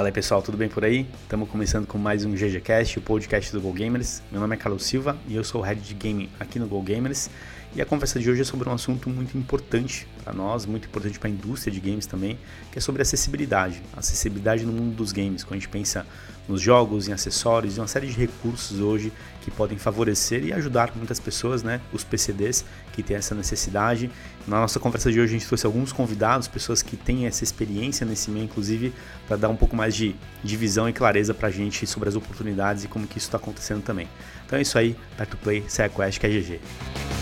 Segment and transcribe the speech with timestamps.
[0.00, 1.06] Fala aí pessoal, tudo bem por aí?
[1.24, 4.22] Estamos começando com mais um GGCast, o podcast do Go Gamers.
[4.32, 6.80] Meu nome é Carlos Silva e eu sou o Head de Gaming aqui no Go
[6.80, 7.28] Gamers.
[7.72, 11.20] E a conversa de hoje é sobre um assunto muito importante para nós, muito importante
[11.20, 12.36] para a indústria de games também,
[12.72, 13.80] que é sobre acessibilidade.
[13.96, 16.04] Acessibilidade no mundo dos games, quando a gente pensa
[16.48, 19.12] nos jogos, em acessórios e uma série de recursos hoje
[19.42, 24.10] que podem favorecer e ajudar muitas pessoas, né, os PCDs que têm essa necessidade.
[24.48, 28.04] Na nossa conversa de hoje a gente trouxe alguns convidados, pessoas que têm essa experiência
[28.04, 28.92] nesse meio, inclusive,
[29.28, 32.16] para dar um pouco mais de, de visão e clareza para a gente sobre as
[32.16, 34.08] oportunidades e como que isso está acontecendo também.
[34.44, 34.96] Então é isso aí,
[35.30, 37.19] to Play, Quest, que é GG.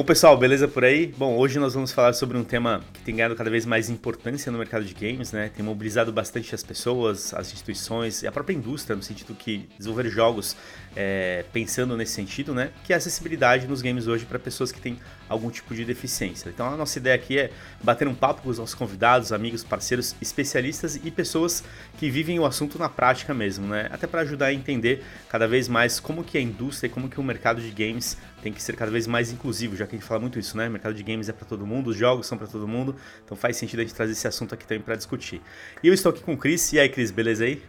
[0.00, 1.08] Bom, pessoal, beleza por aí?
[1.08, 4.50] Bom, hoje nós vamos falar sobre um tema que tem ganhado cada vez mais importância
[4.50, 5.50] no mercado de games, né?
[5.54, 10.08] Tem mobilizado bastante as pessoas, as instituições e a própria indústria, no sentido que desenvolver
[10.08, 10.56] jogos
[10.96, 12.70] é, pensando nesse sentido, né?
[12.82, 14.98] Que é a acessibilidade nos games hoje para pessoas que têm
[15.30, 16.50] algum tipo de deficiência.
[16.50, 17.50] Então a nossa ideia aqui é
[17.80, 21.62] bater um papo com os nossos convidados, amigos, parceiros, especialistas e pessoas
[21.96, 23.88] que vivem o assunto na prática mesmo, né?
[23.92, 27.20] Até para ajudar a entender cada vez mais como que a indústria e como que
[27.20, 30.06] o mercado de games tem que ser cada vez mais inclusivo, já que a gente
[30.06, 30.66] fala muito isso, né?
[30.66, 33.36] O mercado de games é para todo mundo, os jogos são para todo mundo, então
[33.36, 35.40] faz sentido a gente trazer esse assunto aqui também para discutir.
[35.82, 36.72] E eu estou aqui com o Cris.
[36.72, 37.62] E aí, Cris, beleza aí?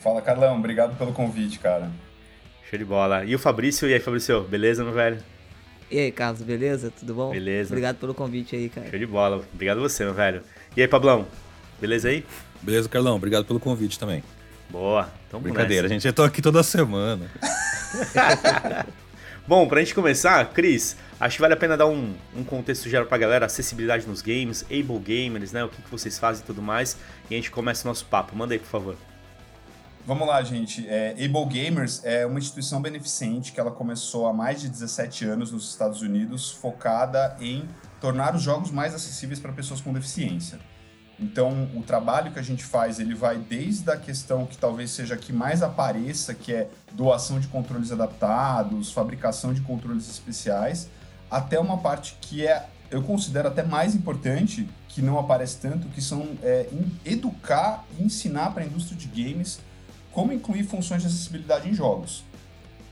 [0.00, 0.58] Fala, Carlão.
[0.58, 1.90] Obrigado pelo convite, cara.
[2.68, 3.24] Show de bola.
[3.24, 3.88] E o Fabrício?
[3.88, 4.42] E aí, Fabrício?
[4.42, 5.37] Beleza, meu velho?
[5.90, 6.92] E aí, Carlos, beleza?
[6.98, 7.30] Tudo bom?
[7.30, 7.70] Beleza.
[7.70, 8.90] Obrigado pelo convite aí, cara.
[8.90, 9.42] Show de bola.
[9.54, 10.42] Obrigado você, meu velho.
[10.76, 11.26] E aí, Pablão?
[11.80, 12.24] Beleza aí?
[12.60, 13.16] Beleza, Carlão.
[13.16, 14.22] Obrigado pelo convite também.
[14.68, 15.10] Boa.
[15.26, 15.94] Então, Brincadeira, nessa.
[15.94, 17.30] a gente já tô aqui toda semana.
[19.46, 23.06] Bom, pra gente começar, Cris, acho que vale a pena dar um, um contexto geral
[23.06, 25.64] pra galera, acessibilidade nos games, able gamers, né?
[25.64, 26.98] O que, que vocês fazem e tudo mais.
[27.30, 28.36] E a gente começa o nosso papo.
[28.36, 28.96] Manda aí, por favor.
[30.08, 30.88] Vamos lá, gente.
[30.88, 35.52] É, able Gamers é uma instituição beneficente que ela começou há mais de 17 anos
[35.52, 37.68] nos Estados Unidos, focada em
[38.00, 40.58] tornar os jogos mais acessíveis para pessoas com deficiência.
[41.20, 45.14] Então, o trabalho que a gente faz, ele vai desde a questão que talvez seja
[45.14, 50.88] que mais apareça, que é doação de controles adaptados, fabricação de controles especiais,
[51.30, 56.00] até uma parte que é, eu considero até mais importante, que não aparece tanto, que
[56.00, 56.66] são é,
[57.04, 59.67] educar e ensinar para a indústria de games
[60.18, 62.24] como incluir funções de acessibilidade em jogos.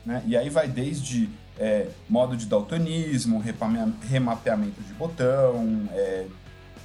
[0.04, 0.22] Né?
[0.28, 1.28] E aí vai desde
[1.58, 3.42] é, modo de daltonismo,
[4.08, 6.26] remapeamento de botão, é,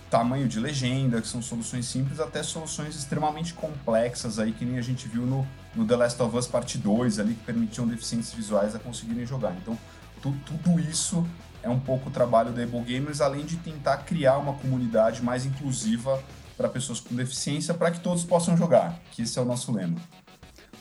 [0.10, 4.82] tamanho de legenda, que são soluções simples, até soluções extremamente complexas aí, que nem a
[4.82, 8.74] gente viu no, no The Last of Us Part 2, ali, que permitiam deficientes visuais
[8.74, 9.56] a conseguirem jogar.
[9.62, 9.78] Então,
[10.24, 11.24] tu, tudo isso
[11.62, 15.46] é um pouco o trabalho da Able Gamers, além de tentar criar uma comunidade mais
[15.46, 16.20] inclusiva
[16.58, 20.00] para pessoas com deficiência, para que todos possam jogar, que esse é o nosso lema.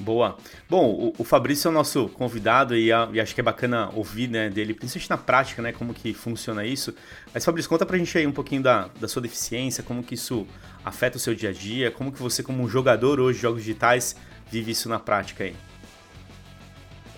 [0.00, 0.38] Boa.
[0.68, 3.90] Bom, o, o Fabrício é o nosso convidado e, a, e, acho que é bacana
[3.94, 6.94] ouvir né, dele, principalmente na prática, né, como que funciona isso.
[7.34, 10.46] Mas Fabrício, conta pra gente aí um pouquinho da, da sua deficiência, como que isso
[10.82, 14.16] afeta o seu dia a dia, como que você como jogador hoje de jogos digitais
[14.50, 15.54] vive isso na prática aí.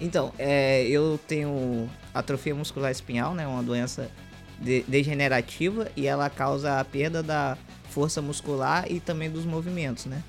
[0.01, 4.11] Então, é, eu tenho atrofia muscular espinhal, né, uma doença
[4.59, 7.57] de, degenerativa e ela causa a perda da
[7.91, 10.21] força muscular e também dos movimentos, né?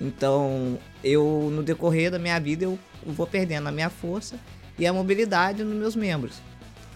[0.00, 4.36] Então, eu no decorrer da minha vida eu vou perdendo a minha força
[4.78, 6.40] e a mobilidade nos meus membros.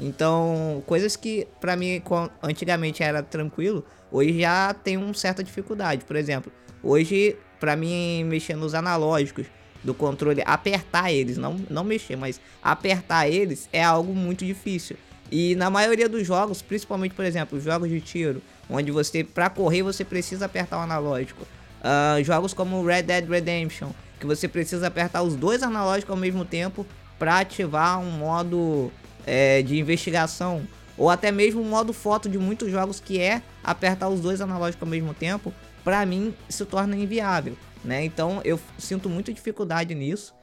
[0.00, 2.02] Então, coisas que para mim
[2.42, 6.04] antigamente era tranquilo, hoje já tem uma certa dificuldade.
[6.04, 6.50] Por exemplo,
[6.82, 9.46] hoje para mim mexer nos analógicos
[9.82, 14.96] do controle, apertar eles, não, não mexer, mas apertar eles é algo muito difícil.
[15.30, 19.82] E na maioria dos jogos, principalmente, por exemplo, jogos de tiro, onde você para correr
[19.82, 21.46] você precisa apertar o analógico.
[21.84, 26.44] Uh, jogos como Red Dead Redemption, que você precisa apertar os dois analógicos ao mesmo
[26.44, 26.86] tempo
[27.18, 28.90] para ativar um modo
[29.26, 30.66] é, de investigação.
[30.96, 34.82] Ou até mesmo um modo foto de muitos jogos que é apertar os dois analógicos
[34.82, 37.56] ao mesmo tempo, para mim se torna inviável.
[37.84, 38.04] Né?
[38.04, 40.34] Então eu sinto muita dificuldade nisso.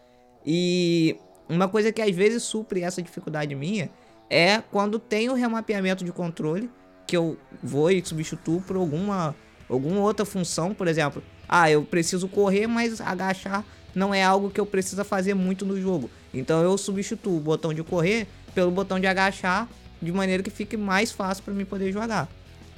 [0.45, 1.15] E
[1.49, 3.89] uma coisa que às vezes supre essa dificuldade minha
[4.29, 6.69] é quando tem o remapeamento de controle,
[7.07, 9.35] que eu vou e substituo por alguma
[9.69, 14.59] alguma outra função, por exemplo, ah, eu preciso correr, mas agachar não é algo que
[14.59, 16.09] eu preciso fazer muito no jogo.
[16.33, 18.25] Então eu substituo o botão de correr
[18.55, 19.67] pelo botão de agachar,
[20.01, 22.29] de maneira que fique mais fácil para mim poder jogar.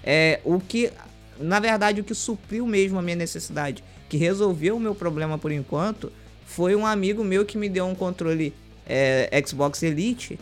[0.04, 0.92] É o que,
[1.40, 5.52] na verdade, o que supriu mesmo a minha necessidade, que resolveu o meu problema por
[5.52, 6.12] enquanto,
[6.44, 8.56] foi um amigo meu que me deu um controle
[8.88, 10.40] é, Xbox Elite,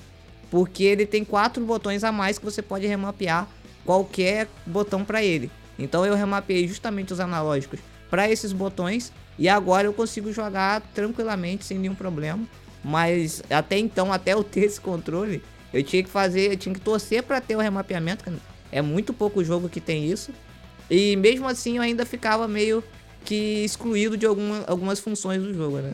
[0.50, 3.46] porque ele tem quatro botões a mais que você pode remapear
[3.86, 5.52] qualquer botão para ele.
[5.78, 7.80] Então eu remapeei justamente os analógicos
[8.12, 12.46] para esses botões e agora eu consigo jogar tranquilamente sem nenhum problema.
[12.84, 15.42] Mas até então, até eu ter esse controle,
[15.74, 18.26] eu tinha que fazer, eu tinha que torcer para ter o remapeamento.
[18.72, 20.32] É muito pouco jogo que tem isso.
[20.90, 22.84] E mesmo assim eu ainda ficava meio
[23.24, 25.94] que excluído de alguma, algumas funções do jogo, né?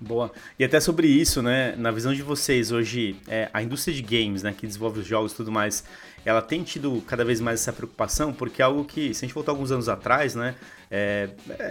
[0.00, 0.30] Boa.
[0.58, 1.74] E até sobre isso, né?
[1.76, 5.32] Na visão de vocês, hoje, é, a indústria de games, né, que desenvolve os jogos
[5.32, 5.84] e tudo mais,
[6.24, 9.34] ela tem tido cada vez mais essa preocupação, porque é algo que, se a gente
[9.34, 10.54] voltar alguns anos atrás, né,
[10.90, 11.30] é,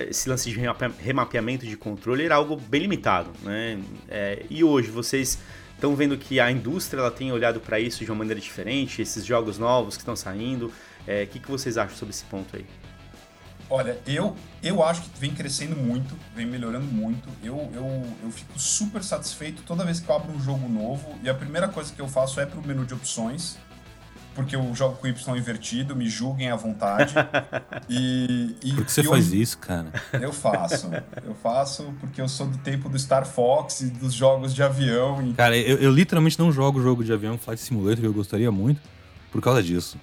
[0.10, 0.60] esse lance de
[1.00, 3.80] remapeamento de controle era algo bem limitado, né?
[4.10, 5.38] É, e hoje vocês
[5.75, 9.24] estão vendo que a indústria ela tem olhado para isso de uma maneira diferente, esses
[9.24, 10.71] jogos novos que estão saindo.
[11.06, 12.66] É, o que, que vocês acham sobre esse ponto aí?
[13.70, 17.28] Olha, eu, eu acho que vem crescendo muito, vem melhorando muito.
[17.44, 21.30] Eu, eu, eu fico super satisfeito toda vez que eu abro um jogo novo e
[21.30, 23.58] a primeira coisa que eu faço é pro menu de opções,
[24.36, 27.16] porque eu jogo com Y invertido, me julguem à vontade.
[27.90, 29.92] e, e, Por que você faz isso, cara?
[30.14, 30.92] Eu faço.
[31.24, 35.26] Eu faço porque eu sou do tempo do Star Fox e dos jogos de avião.
[35.26, 35.34] E...
[35.34, 38.94] Cara, eu, eu literalmente não jogo jogo de avião, Flight Simulator, que eu gostaria muito
[39.31, 39.98] por causa disso.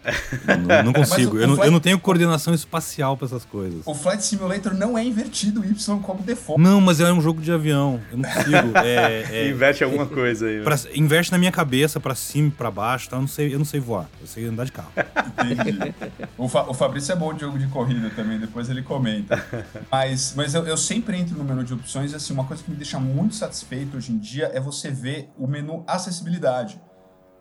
[0.46, 1.38] não, não, consigo.
[1.38, 3.82] eu, não, eu, não, tenho coordenação espacial para essas coisas.
[3.86, 6.62] O Flight Simulator não é invertido Y como default.
[6.62, 8.00] Não, mas é um jogo de avião.
[8.10, 8.72] Eu não consigo.
[8.82, 10.62] É, é, Inverte alguma coisa aí.
[10.62, 13.08] Pra, inverte na minha cabeça, para cima pra baixo.
[13.08, 13.16] Tá?
[13.16, 14.08] Eu, não sei, eu não sei voar.
[14.20, 14.90] Eu sei andar de carro.
[15.50, 15.94] Entendi.
[16.36, 19.42] O, Fa, o Fabrício é bom de jogo de corrida também, depois ele comenta.
[19.90, 22.70] Mas, mas eu, eu sempre entro no menu de opções e assim, uma coisa que
[22.70, 26.80] me deixa muito satisfeito hoje em dia é você ver o menu acessibilidade.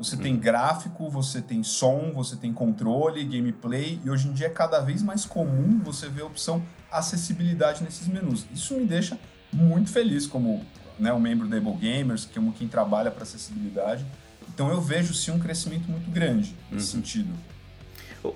[0.03, 4.49] Você tem gráfico, você tem som, você tem controle, gameplay, e hoje em dia é
[4.49, 8.45] cada vez mais comum você ver a opção acessibilidade nesses menus.
[8.53, 9.17] Isso me deixa
[9.53, 10.65] muito feliz como
[10.99, 14.05] né, um membro da Able Gamers, como quem trabalha para acessibilidade.
[14.53, 17.01] Então eu vejo sim um crescimento muito grande nesse uhum.
[17.03, 17.33] sentido.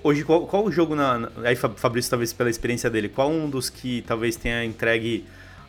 [0.02, 1.30] Hoje, qual, qual o jogo na.
[1.44, 5.24] Aí, Fabrício, talvez pela experiência dele, qual um dos que talvez tenha entregue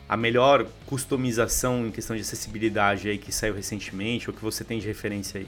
[0.08, 4.80] a melhor customização em questão de acessibilidade aí que saiu recentemente, ou que você tem
[4.80, 5.46] de referência aí?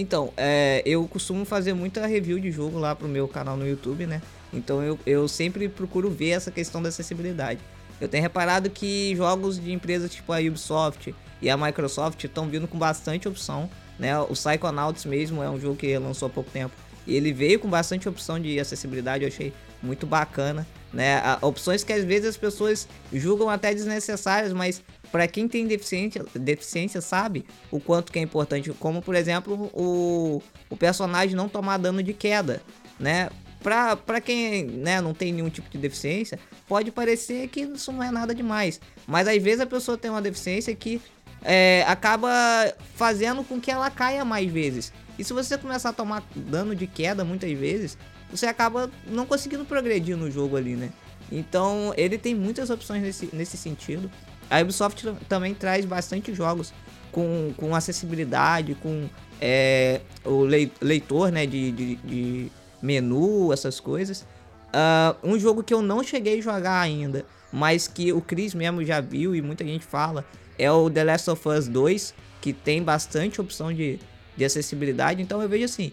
[0.00, 4.06] Então, é, eu costumo fazer muita review de jogo lá pro meu canal no YouTube,
[4.06, 4.22] né?
[4.52, 7.58] Então eu, eu sempre procuro ver essa questão da acessibilidade.
[8.00, 11.12] Eu tenho reparado que jogos de empresas tipo a Ubisoft
[11.42, 13.68] e a Microsoft estão vindo com bastante opção,
[13.98, 14.16] né?
[14.20, 16.72] O Psychonauts mesmo é um jogo que lançou há pouco tempo.
[17.04, 19.52] E ele veio com bastante opção de acessibilidade, eu achei
[19.82, 21.20] muito bacana, né?
[21.42, 24.80] Opções que às vezes as pessoas julgam até desnecessárias, mas
[25.10, 30.42] para quem tem deficiência, deficiência sabe o quanto que é importante, como por exemplo o,
[30.68, 32.62] o personagem não tomar dano de queda,
[32.98, 33.30] né?
[33.60, 36.38] Pra, quem né, não tem nenhum tipo de deficiência,
[36.68, 38.80] pode parecer que isso não é nada demais.
[39.04, 41.02] Mas às vezes a pessoa tem uma deficiência que
[41.42, 42.30] é, acaba
[42.94, 44.92] fazendo com que ela caia mais vezes.
[45.18, 47.98] E se você começar a tomar dano de queda muitas vezes,
[48.30, 50.90] você acaba não conseguindo progredir no jogo ali, né?
[51.30, 54.10] Então ele tem muitas opções nesse, nesse sentido.
[54.50, 56.72] A Ubisoft também traz bastante jogos
[57.12, 59.08] com, com acessibilidade, com
[59.40, 60.42] é, o
[60.80, 64.26] leitor né, de, de, de, menu, essas coisas.
[64.68, 68.84] Uh, um jogo que eu não cheguei a jogar ainda, mas que o Chris mesmo
[68.84, 70.24] já viu e muita gente fala,
[70.58, 73.98] é o The Last of Us 2, que tem bastante opção de,
[74.36, 75.22] de acessibilidade.
[75.22, 75.92] Então eu vejo assim,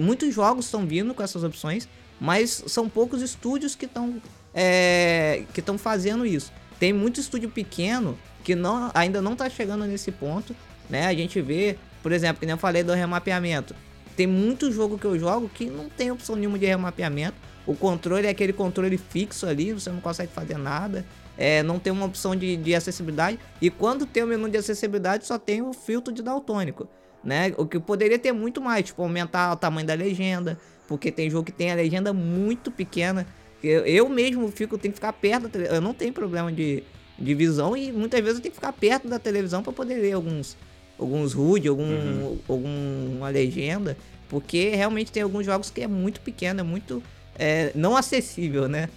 [0.00, 1.88] muitos jogos estão vindo com essas opções,
[2.20, 4.20] mas são poucos estúdios que estão
[4.54, 6.52] é, que estão fazendo isso.
[6.78, 10.54] Tem muito estúdio pequeno que não, ainda não está chegando nesse ponto,
[10.88, 11.06] né?
[11.06, 13.74] A gente vê, por exemplo, que nem eu falei do remapeamento.
[14.16, 17.36] Tem muito jogo que eu jogo que não tem opção nenhuma de remapeamento.
[17.66, 21.04] O controle é aquele controle fixo ali, você não consegue fazer nada.
[21.36, 23.38] É, não tem uma opção de, de acessibilidade.
[23.60, 26.88] E quando tem o menu de acessibilidade, só tem o filtro de daltônico.
[27.22, 27.52] Né?
[27.56, 30.58] O que poderia ter muito mais, tipo, aumentar o tamanho da legenda.
[30.88, 33.26] Porque tem jogo que tem a legenda muito pequena.
[33.62, 36.82] Eu, eu mesmo fico, tenho que ficar perto da Eu não tenho problema de,
[37.18, 40.12] de visão e muitas vezes eu tenho que ficar perto da televisão para poder ler
[40.12, 40.56] alguns
[40.98, 42.38] alguns HUD, algum, uhum.
[42.48, 43.96] alguma legenda,
[44.28, 47.02] porque realmente tem alguns jogos que é muito pequeno, é muito
[47.38, 48.88] é, não acessível, né?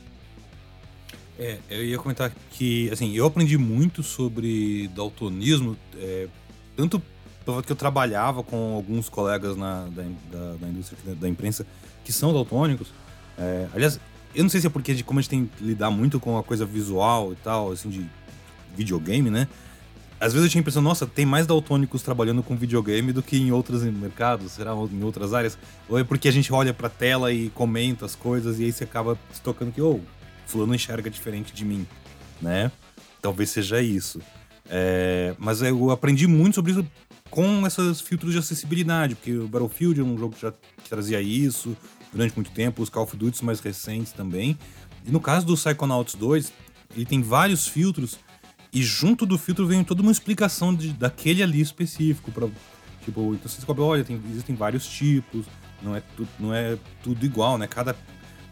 [1.38, 6.28] É, eu ia comentar que, assim, eu aprendi muito sobre daltonismo, é,
[6.76, 7.02] tanto
[7.46, 11.66] porque eu trabalhava com alguns colegas na, da, da, da indústria da imprensa
[12.04, 12.90] que são daltônicos.
[13.38, 14.00] É, aliás,
[14.34, 16.38] eu não sei se é porque de como a gente tem que lidar muito com
[16.38, 18.06] a coisa visual e tal, assim, de
[18.76, 19.48] videogame, né?
[20.20, 23.38] Às vezes eu tinha a impressão, nossa, tem mais daltônicos trabalhando com videogame do que
[23.38, 25.58] em outros mercados, será em outras áreas?
[25.90, 28.84] Ou é porque a gente olha pra tela e comenta as coisas e aí você
[28.84, 30.00] acaba se tocando que, oh,
[30.46, 31.88] fulano enxerga diferente de mim,
[32.40, 32.72] né?
[33.20, 34.22] Talvez seja isso.
[34.70, 36.86] É, mas eu aprendi muito sobre isso
[37.32, 40.54] com esses filtros de acessibilidade, porque o Battlefield é um jogo que já
[40.88, 41.76] trazia isso,
[42.12, 44.58] durante muito tempo, os Call of Duty mais recentes também.
[45.06, 46.52] E no caso do Psychonauts 2,
[46.96, 48.20] ele tem vários filtros
[48.74, 52.32] E junto do filtro vem toda uma explicação de, daquele ali específico.
[52.32, 52.48] Pra,
[53.04, 55.46] tipo, então você descobre, olha, tem, existem vários tipos,
[55.82, 57.68] não é, tu, não é tudo igual, né?
[57.68, 57.96] Cada.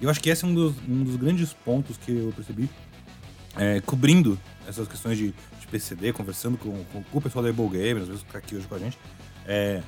[0.02, 2.70] Eu acho que esse é um dos, um dos grandes pontos que eu percebi
[3.58, 7.68] é, cobrindo essas questões de, de PCD, conversando com, com, com, o pessoal da Able
[7.70, 8.98] Gamer, às vezes tá aqui hoje com a gente,
[9.46, 9.82] é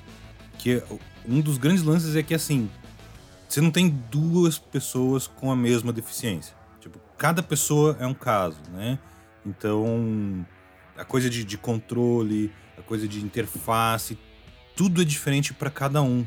[0.57, 0.81] que
[1.27, 2.69] um dos grandes lances é que assim,
[3.53, 6.55] você não tem duas pessoas com a mesma deficiência.
[6.79, 8.97] Tipo, cada pessoa é um caso, né?
[9.45, 10.45] Então,
[10.97, 14.17] a coisa de, de controle, a coisa de interface,
[14.75, 16.25] tudo é diferente para cada um.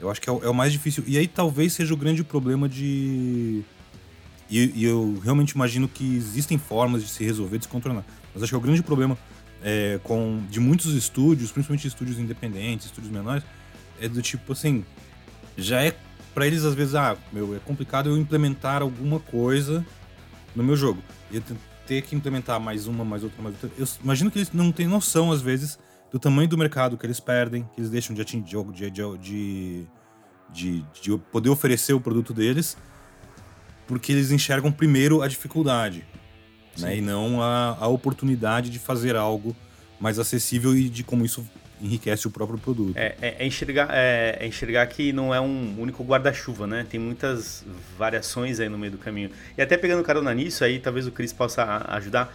[0.00, 1.04] Eu acho que é o, é o, mais difícil.
[1.06, 3.62] E aí talvez seja o grande problema de.
[4.48, 8.04] E, e, eu realmente imagino que existem formas de se resolver, de se controlar.
[8.32, 9.18] Mas acho que é o grande problema
[9.62, 13.44] é, com, de muitos estúdios, principalmente estúdios independentes, estúdios menores,
[14.00, 14.84] é do tipo assim.
[15.58, 15.96] Já é
[16.36, 19.82] para eles às vezes, ah, meu, é complicado eu implementar alguma coisa
[20.54, 21.02] no meu jogo.
[21.32, 21.42] E
[21.86, 23.70] ter que implementar mais uma, mais outra, mais outra.
[23.78, 25.78] Eu imagino que eles não têm noção, às vezes,
[26.12, 29.86] do tamanho do mercado que eles perdem, que eles deixam de atingir, de, de,
[30.52, 32.76] de, de poder oferecer o produto deles,
[33.86, 36.04] porque eles enxergam primeiro a dificuldade,
[36.76, 36.98] né?
[36.98, 39.56] E não a, a oportunidade de fazer algo
[39.98, 41.48] mais acessível e de como isso
[41.80, 42.96] enriquece o próprio produto.
[42.96, 46.86] É, é, é enxergar, é, é, enxergar que não é um único guarda-chuva, né?
[46.88, 47.64] Tem muitas
[47.98, 49.30] variações aí no meio do caminho.
[49.56, 52.34] E até pegando carona nisso, aí talvez o Cris possa ajudar.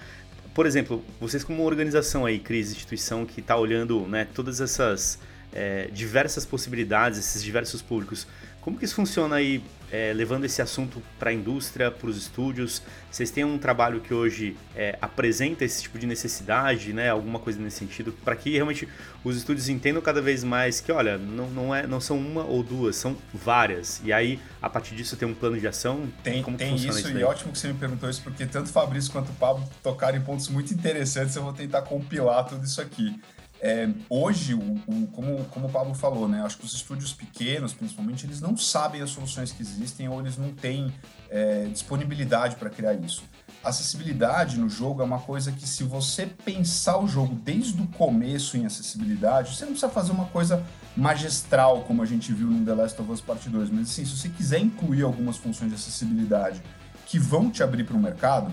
[0.53, 5.17] Por exemplo, vocês como organização aí, Cris, instituição que está olhando né, todas essas
[5.53, 8.27] é, diversas possibilidades, esses diversos públicos,
[8.59, 12.81] como que isso funciona aí, é, levando esse assunto para a indústria, para os estúdios?
[13.11, 17.09] Vocês têm um trabalho que hoje é, apresenta esse tipo de necessidade, né?
[17.09, 18.87] Alguma coisa nesse sentido, para que realmente
[19.23, 22.63] os estúdios entendam cada vez mais que, olha, não, não, é, não são uma ou
[22.63, 24.01] duas, são várias.
[24.03, 26.07] E aí, a partir disso, tem um plano de ação?
[26.23, 28.69] Tem, como tem isso, isso e ótimo que você me perguntou isso, porque tanto o
[28.69, 32.81] Fabrício quanto o Pablo tocaram em pontos muito interessantes, eu vou tentar compilar tudo isso
[32.81, 33.19] aqui.
[33.63, 37.73] É, hoje, o, o, como, como o Pablo falou, né, acho que os estúdios pequenos,
[37.75, 40.91] principalmente, eles não sabem as soluções que existem ou eles não têm
[41.29, 43.23] é, disponibilidade para criar isso.
[43.63, 48.57] Acessibilidade no jogo é uma coisa que, se você pensar o jogo desde o começo
[48.57, 50.65] em acessibilidade, você não precisa fazer uma coisa
[50.97, 54.17] magistral, como a gente viu no The Last of Us Part 2, mas assim, se
[54.17, 56.63] você quiser incluir algumas funções de acessibilidade
[57.05, 58.51] que vão te abrir para o mercado,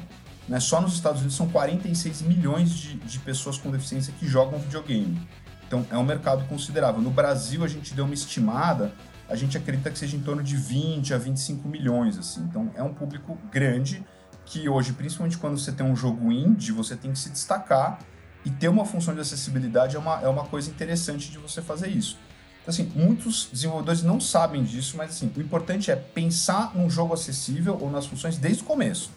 [0.48, 0.58] né?
[0.58, 5.20] Só nos Estados Unidos são 46 milhões de, de pessoas com deficiência que jogam videogame.
[5.66, 7.00] Então é um mercado considerável.
[7.02, 8.92] No Brasil, a gente deu uma estimada,
[9.28, 12.16] a gente acredita que seja em torno de 20 a 25 milhões.
[12.18, 12.40] assim.
[12.40, 14.04] Então é um público grande
[14.46, 17.98] que hoje, principalmente quando você tem um jogo indie, você tem que se destacar
[18.44, 21.88] e ter uma função de acessibilidade é uma, é uma coisa interessante de você fazer
[21.88, 22.16] isso.
[22.62, 27.12] Então, assim, muitos desenvolvedores não sabem disso, mas assim, o importante é pensar num jogo
[27.12, 29.10] acessível ou nas funções desde o começo.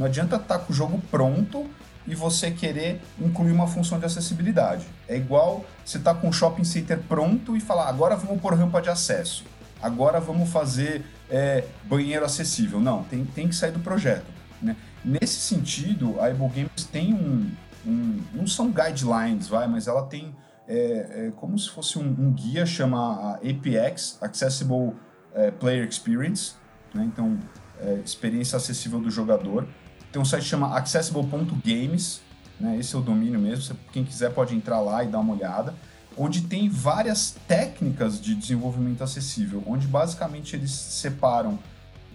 [0.00, 1.68] Não adianta estar tá com o jogo pronto
[2.06, 4.86] e você querer incluir uma função de acessibilidade.
[5.06, 8.54] É igual você estar tá com o shopping center pronto e falar, agora vamos pôr
[8.54, 9.44] rampa de acesso,
[9.82, 12.80] agora vamos fazer é, banheiro acessível.
[12.80, 14.24] Não, tem, tem que sair do projeto.
[14.62, 14.74] Né?
[15.04, 17.50] Nesse sentido, a Able Games tem um,
[17.86, 20.34] um, Não são guidelines, vai, mas ela tem
[20.66, 24.94] é, é como se fosse um, um, guia, chama APX Accessible
[25.34, 26.54] é, Player Experience.
[26.94, 27.04] Né?
[27.04, 27.38] Então,
[27.78, 29.68] é, experiência acessível do jogador
[30.12, 32.20] tem um site que chama accessible.games,
[32.58, 32.76] né?
[32.78, 33.76] Esse é o domínio mesmo.
[33.92, 35.74] Quem quiser pode entrar lá e dar uma olhada.
[36.16, 41.58] Onde tem várias técnicas de desenvolvimento acessível, onde basicamente eles separam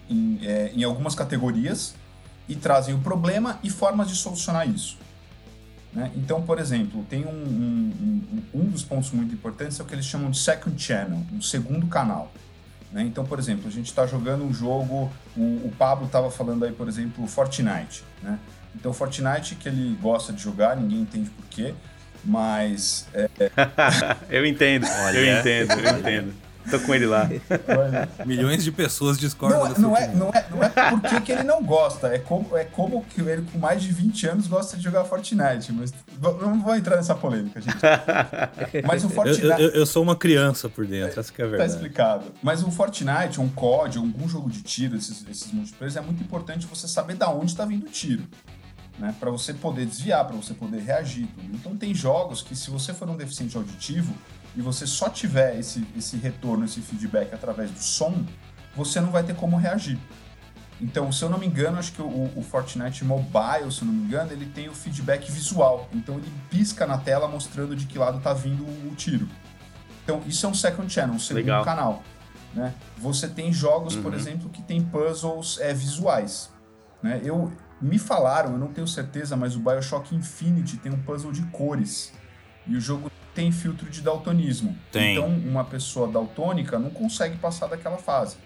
[0.09, 1.95] em, é, em algumas categorias
[2.47, 4.97] e trazem o problema e formas de solucionar isso.
[5.93, 6.11] Né?
[6.15, 8.21] Então, por exemplo, tem um, um,
[8.53, 11.41] um, um dos pontos muito importantes é o que eles chamam de second channel, um
[11.41, 12.31] segundo canal.
[12.95, 13.03] Né?
[13.03, 16.71] Então, por exemplo, a gente está jogando um jogo, o, o Pablo estava falando aí,
[16.71, 18.05] por exemplo, Fortnite.
[18.23, 18.39] Né?
[18.73, 21.73] Então, Fortnite que ele gosta de jogar, ninguém entende por quê,
[22.23, 23.05] mas.
[23.13, 23.29] É...
[24.31, 25.17] eu entendo, Olha.
[25.17, 26.33] eu entendo, eu entendo.
[26.69, 27.29] Tô com ele lá.
[28.25, 31.63] Milhões de pessoas discordam não, não é, não é Não é porque que ele não
[31.63, 35.03] gosta, é como, é como que ele com mais de 20 anos gosta de jogar
[35.05, 35.71] Fortnite.
[35.71, 37.75] Mas não vou entrar nessa polêmica, gente.
[38.85, 39.43] Mas o Fortnite.
[39.43, 41.71] Eu, eu, eu sou uma criança por dentro, é, essa que é a tá verdade.
[41.71, 42.25] Tá explicado.
[42.41, 46.65] Mas o Fortnite, um COD, algum jogo de tiro, esses, esses multiplayer, é muito importante
[46.67, 48.23] você saber da onde está vindo o tiro.
[48.97, 51.27] Né, para você poder desviar, para você poder reagir.
[51.27, 51.53] Tudo.
[51.53, 54.13] Então tem jogos que se você for um deficiente auditivo,
[54.55, 58.25] e você só tiver esse, esse retorno, esse feedback através do som,
[58.75, 59.99] você não vai ter como reagir.
[60.79, 63.93] Então, se eu não me engano, acho que o, o, Fortnite Mobile, se eu não
[63.93, 65.87] me engano, ele tem o feedback visual.
[65.93, 69.27] Então, ele pisca na tela mostrando de que lado está vindo o tiro.
[70.03, 71.63] Então, isso é um second channel, um segundo Legal.
[71.63, 72.03] canal.
[72.53, 72.73] Né?
[72.97, 74.03] Você tem jogos, uhum.
[74.03, 76.51] por exemplo, que tem puzzles é, visuais.
[77.01, 77.21] Né?
[77.23, 77.51] Eu,
[77.85, 82.11] me falaram, eu não tenho certeza, mas o Bioshock Infinity tem um puzzle de cores.
[82.67, 84.75] E o jogo tem filtro de daltonismo.
[84.91, 85.17] Tem.
[85.17, 88.37] Então, uma pessoa daltônica não consegue passar daquela fase.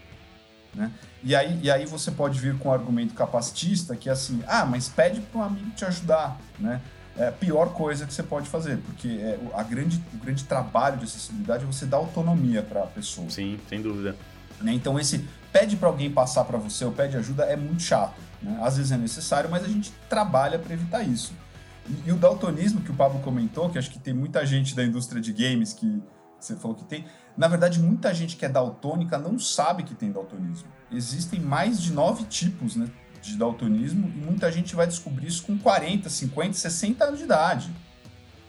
[0.74, 0.92] Né?
[1.24, 4.66] E, aí, e aí você pode vir com um argumento capacitista que é assim, ah,
[4.66, 6.82] mas pede para um amigo te ajudar, né?
[7.18, 10.98] É a pior coisa que você pode fazer, porque é, a grande, o grande trabalho
[10.98, 13.30] de acessibilidade é você dar autonomia para a pessoa.
[13.30, 14.16] Sim, sem dúvida.
[14.62, 14.74] Né?
[14.74, 18.29] Então esse pede para alguém passar para você ou pede ajuda é muito chato.
[18.42, 18.60] Né?
[18.62, 21.34] Às vezes é necessário, mas a gente trabalha para evitar isso.
[21.88, 24.84] E, e, o daltonismo que o Pablo comentou, que acho que tem muita gente da
[24.84, 26.02] indústria de games que
[26.40, 27.06] você falou que tem,
[27.36, 30.68] na verdade, muita gente que é daltônica não sabe que tem daltonismo.
[30.92, 32.90] Existem mais de nove tipos né,
[33.22, 37.72] de daltonismo e muita gente vai descobrir isso com 40, 50, 60 anos de idade.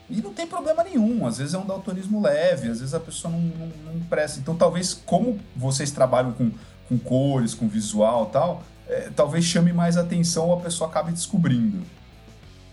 [0.09, 1.25] E não tem problema nenhum.
[1.27, 4.41] Às vezes é um daltonismo leve, às vezes a pessoa não, não, não presta.
[4.41, 6.51] Então, talvez, como vocês trabalham com,
[6.89, 11.83] com cores, com visual tal, é, talvez chame mais atenção ou a pessoa acabe descobrindo.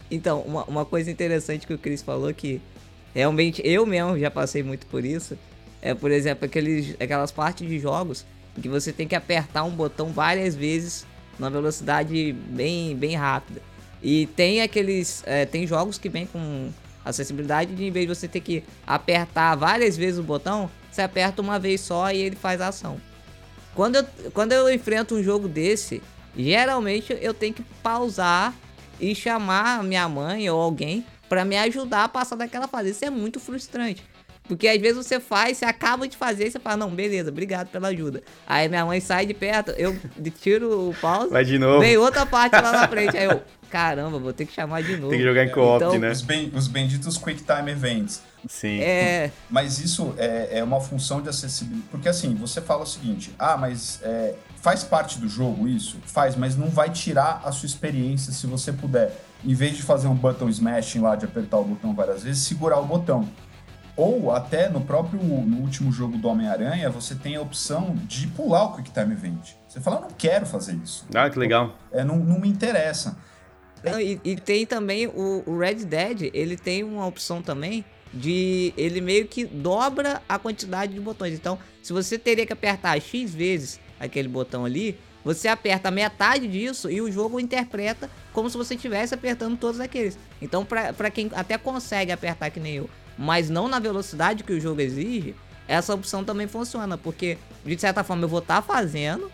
[0.09, 2.61] Então, uma, uma coisa interessante que o Chris falou que
[3.13, 5.37] realmente eu mesmo já passei muito por isso
[5.81, 8.25] é, por exemplo, aqueles, aquelas partes de jogos
[8.61, 11.05] que você tem que apertar um botão várias vezes
[11.37, 13.61] numa velocidade bem, bem rápida.
[14.01, 15.23] E tem aqueles.
[15.25, 16.69] É, tem jogos que vem com
[17.05, 21.41] acessibilidade de em vez de você ter que apertar várias vezes o botão, você aperta
[21.41, 22.99] uma vez só e ele faz a ação.
[23.77, 26.01] Quando eu, quando eu enfrento um jogo desse,
[26.35, 28.51] geralmente eu tenho que pausar
[28.99, 32.89] e chamar minha mãe ou alguém para me ajudar a passar daquela fase.
[32.89, 34.03] Isso é muito frustrante.
[34.47, 37.67] Porque às vezes você faz, você acaba de fazer e você fala, não, beleza, obrigado
[37.67, 38.23] pela ajuda.
[38.47, 39.95] Aí minha mãe sai de perto, eu
[40.41, 41.29] tiro o pause.
[41.29, 41.79] Vai de novo.
[41.79, 43.15] Vem outra parte lá na frente.
[43.15, 45.09] Aí eu, caramba, vou ter que chamar de novo.
[45.09, 46.09] Tem que jogar em co-op, então, né?
[46.09, 48.23] Os, ben, os benditos Quick Time Events.
[48.47, 48.79] Sim.
[48.81, 49.31] É...
[49.49, 51.89] Mas isso é, é uma função de acessibilidade.
[51.89, 55.97] Porque assim, você fala o seguinte: ah, mas é, faz parte do jogo isso?
[56.05, 59.15] Faz, mas não vai tirar a sua experiência se você puder.
[59.43, 62.79] Em vez de fazer um button smashing lá, de apertar o botão várias vezes, segurar
[62.79, 63.27] o botão.
[63.95, 68.65] Ou até no próprio no último jogo do Homem-Aranha, você tem a opção de pular
[68.65, 69.53] o Quick Time Event.
[69.67, 71.07] Você fala, eu não quero fazer isso.
[71.15, 71.75] Ah, que legal.
[71.91, 73.17] É, não, não me interessa.
[73.99, 77.85] E, e, tem também o, o, Red Dead, ele tem uma opção também
[78.17, 78.73] de.
[78.77, 81.33] Ele meio que dobra a quantidade de botões.
[81.33, 86.89] Então, se você teria que apertar X vezes aquele botão ali, você aperta metade disso
[86.89, 90.17] e o jogo interpreta como se você estivesse apertando todos aqueles.
[90.41, 94.59] Então, para quem até consegue apertar que nem eu, mas não na velocidade que o
[94.59, 95.35] jogo exige,
[95.67, 99.29] essa opção também funciona, porque de certa forma eu vou estar tá fazendo,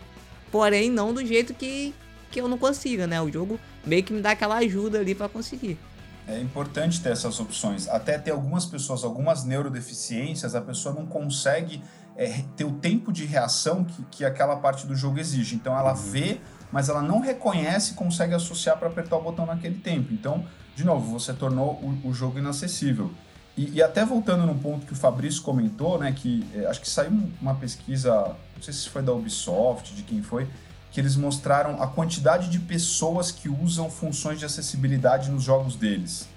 [0.50, 1.94] porém não do jeito que,
[2.30, 3.22] que eu não consiga, né?
[3.22, 5.78] O jogo meio que me dá aquela ajuda ali para conseguir.
[6.26, 7.88] É importante ter essas opções.
[7.88, 11.82] Até ter algumas pessoas, algumas neurodeficiências, a pessoa não consegue
[12.16, 15.54] é, ter o tempo de reação que, que aquela parte do jogo exige.
[15.54, 15.96] Então ela uhum.
[15.96, 16.40] vê,
[16.72, 20.12] mas ela não reconhece e consegue associar para apertar o botão naquele tempo.
[20.12, 23.10] Então, de novo, você tornou o, o jogo inacessível.
[23.56, 26.88] E, e, até voltando num ponto que o Fabrício comentou, né, que é, acho que
[26.88, 30.48] saiu uma pesquisa, não sei se foi da Ubisoft, de quem foi,
[30.94, 36.28] que eles mostraram a quantidade de pessoas que usam funções de acessibilidade nos jogos deles.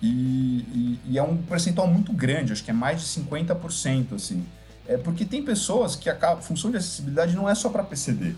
[0.00, 4.46] E, e, e é um percentual muito grande, acho que é mais de 50%, assim.
[4.88, 8.34] É porque tem pessoas que a função de acessibilidade não é só para PCD.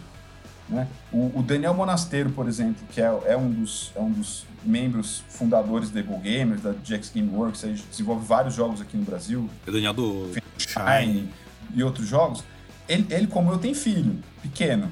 [0.69, 0.89] Né?
[1.13, 5.23] O, o, Daniel Monasteiro, por exemplo, que é, é, um, dos, é um dos membros
[5.29, 9.49] fundadores da Able Gamers, da GX Gameworks, aí desenvolve vários jogos aqui no Brasil.
[9.65, 11.29] É o Daniel do Shine
[11.73, 12.43] e outros jogos.
[12.89, 14.91] Ele, ele, como eu, tem filho pequeno.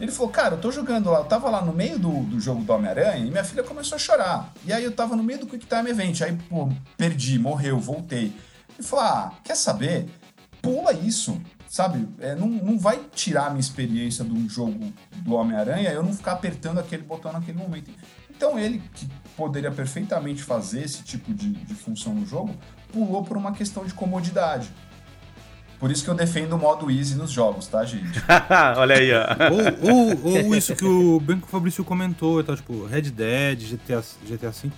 [0.00, 2.62] Ele falou, cara, eu tô jogando lá, eu tava lá no meio do, do jogo
[2.64, 4.52] do Homem-Aranha e minha filha começou a chorar.
[4.64, 8.32] E aí eu tava no meio do Quick Time Event, aí, pô, perdi, morreu, voltei.
[8.78, 10.08] Ele falou, ah, quer saber?
[10.62, 12.08] Pula isso sabe?
[12.18, 16.12] É, não, não vai tirar a minha experiência de um jogo do Homem-Aranha eu não
[16.12, 17.92] ficar apertando aquele botão naquele momento.
[18.28, 22.56] Então ele, que poderia perfeitamente fazer esse tipo de, de função no jogo,
[22.92, 24.68] pulou por uma questão de comodidade.
[25.80, 28.22] Por isso que eu defendo o modo easy nos jogos, tá, gente?
[28.76, 29.24] Olha aí, ó.
[29.82, 34.50] ou, ou, ou, isso que o Branco Fabrício comentou, tá, tipo, Red Dead, GTA, GTA
[34.50, 34.70] V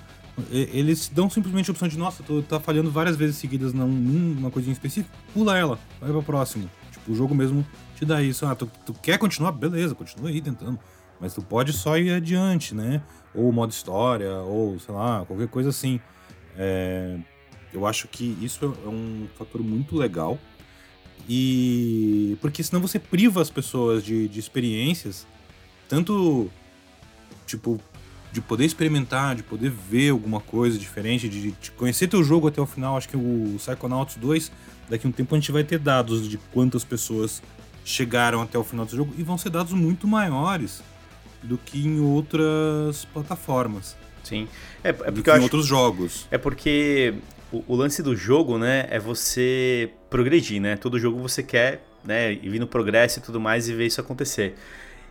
[0.51, 4.73] eles dão simplesmente a opção de, nossa, tu tá falhando várias vezes seguidas numa coisinha
[4.73, 6.71] específica, pula ela, vai pra próximo.
[6.91, 8.47] Tipo, o jogo mesmo te dá isso.
[8.47, 9.53] Ah, tu, tu quer continuar?
[9.53, 10.79] Beleza, continua aí tentando.
[11.21, 13.03] Mas tu pode só ir adiante, né?
[13.35, 16.01] Ou modo história, ou sei lá, qualquer coisa assim.
[16.57, 17.19] É,
[17.73, 20.39] eu acho que isso é um fator muito legal.
[21.29, 22.37] E.
[22.41, 25.27] Porque senão você priva as pessoas de, de experiências,
[25.89, 26.51] tanto,
[27.47, 27.81] tipo,
[28.33, 32.61] de poder experimentar, de poder ver alguma coisa diferente, de, de conhecer teu jogo até
[32.61, 32.97] o final.
[32.97, 34.51] Acho que o Psychonauts 2,
[34.89, 37.43] daqui a um tempo a gente vai ter dados de quantas pessoas
[37.85, 40.83] chegaram até o final do jogo e vão ser dados muito maiores
[41.43, 43.97] do que em outras plataformas.
[44.23, 44.49] Sim.
[44.83, 46.27] É, é porque em acho, outros jogos.
[46.31, 47.15] É porque
[47.53, 50.77] o, o, lance do jogo, né, é você progredir, né?
[50.77, 54.55] Todo jogo você quer, né, ir no progresso e tudo mais e ver isso acontecer.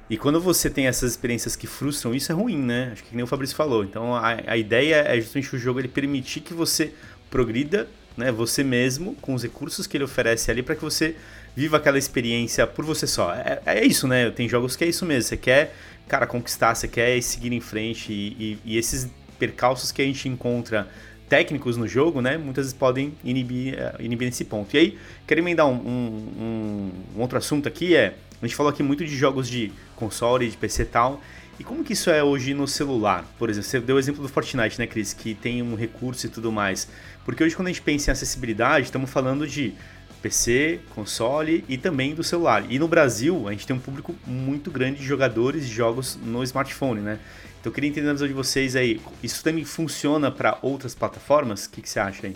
[0.07, 2.89] E quando você tem essas experiências que frustram, isso é ruim, né?
[2.93, 3.83] Acho que nem o Fabrício falou.
[3.83, 6.93] Então a, a ideia é justamente o jogo ele permitir que você
[7.31, 11.15] progrida, né, você mesmo, com os recursos que ele oferece ali, para que você
[11.55, 13.33] viva aquela experiência por você só.
[13.33, 14.29] É, é, isso, né?
[14.29, 15.29] Tem jogos que é isso mesmo.
[15.29, 15.73] Você quer,
[16.07, 18.13] cara, conquistar, você quer seguir em frente.
[18.13, 19.09] E, e, e esses
[19.39, 20.87] percalços que a gente encontra
[21.31, 22.37] técnicos no jogo, né?
[22.37, 24.75] Muitas vezes podem inibir, eh, inibir nesse ponto.
[24.75, 28.83] E aí, quero emendar um, um, um outro assunto aqui, é a gente falou aqui
[28.83, 31.21] muito de jogos de console, de PC e tal.
[31.57, 33.23] E como que isso é hoje no celular?
[33.39, 35.13] Por exemplo, você deu o exemplo do Fortnite, né, Cris?
[35.13, 36.89] Que tem um recurso e tudo mais.
[37.23, 39.73] Porque hoje, quando a gente pensa em acessibilidade, estamos falando de
[40.21, 42.65] PC, console e também do celular.
[42.69, 46.43] E no Brasil, a gente tem um público muito grande de jogadores de jogos no
[46.43, 47.19] smartphone, né?
[47.61, 48.99] Então eu queria entender a visão de vocês aí.
[49.21, 51.65] Isso também funciona para outras plataformas?
[51.65, 52.35] O que, que você acha aí?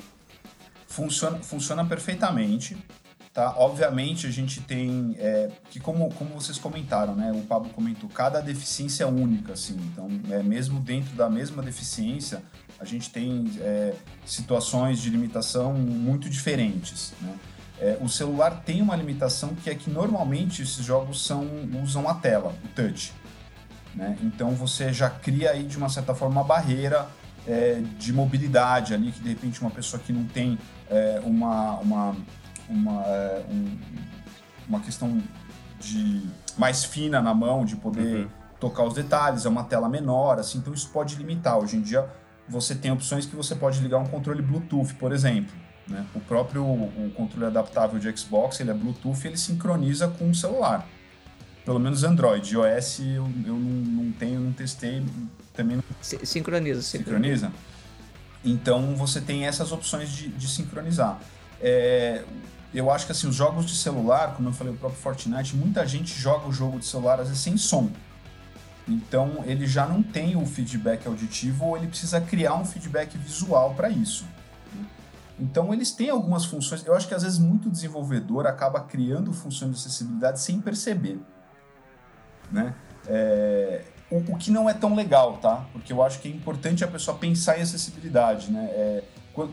[0.88, 2.78] Funciona, funciona perfeitamente.
[3.34, 3.56] Tá?
[3.58, 7.32] Obviamente a gente tem é, que como, como vocês comentaram, né?
[7.34, 9.76] O Pablo comentou, cada deficiência é única, assim.
[9.92, 12.42] Então, é, mesmo dentro da mesma deficiência,
[12.80, 17.14] a gente tem é, situações de limitação muito diferentes.
[17.20, 17.36] Né?
[17.80, 21.46] É, o celular tem uma limitação que é que normalmente esses jogos são,
[21.84, 23.12] usam a tela, o touch.
[23.96, 24.18] Né?
[24.22, 27.08] Então você já cria aí de uma certa forma uma barreira
[27.48, 30.58] é, de mobilidade ali, que de repente uma pessoa que não tem
[30.90, 32.16] é, uma, uma
[32.70, 33.78] uma, é, um,
[34.68, 35.22] uma questão
[35.80, 36.22] de
[36.58, 38.30] mais fina na mão, de poder uhum.
[38.60, 41.58] tocar os detalhes, é uma tela menor, assim, então isso pode limitar.
[41.58, 42.08] Hoje em dia
[42.48, 45.54] você tem opções que você pode ligar um controle Bluetooth, por exemplo.
[45.88, 46.06] Né?
[46.16, 50.88] O próprio o controle adaptável de Xbox, ele é Bluetooth, ele sincroniza com o celular.
[51.66, 52.54] Pelo menos Android.
[52.54, 55.04] iOS eu, eu não, não tenho, não testei,
[55.54, 55.84] também não...
[56.02, 56.82] Sincroniza, sincroniza.
[56.82, 57.52] Sincroniza?
[58.46, 61.20] Então você tem essas opções de, de sincronizar.
[61.60, 62.24] É,
[62.74, 65.86] eu acho que assim, os jogos de celular, como eu falei, o próprio Fortnite, muita
[65.88, 67.90] gente joga o jogo de celular às vezes sem som.
[68.88, 73.74] Então ele já não tem o feedback auditivo ou ele precisa criar um feedback visual
[73.74, 74.26] para isso.
[75.40, 76.86] Então eles têm algumas funções.
[76.86, 81.20] Eu acho que às vezes muito desenvolvedor acaba criando funções de acessibilidade sem perceber,
[82.52, 82.74] né?
[83.08, 85.66] É, o, o, que não é tão legal, tá?
[85.72, 88.66] Porque eu acho que é importante a pessoa pensar em acessibilidade, né?
[88.72, 89.04] É,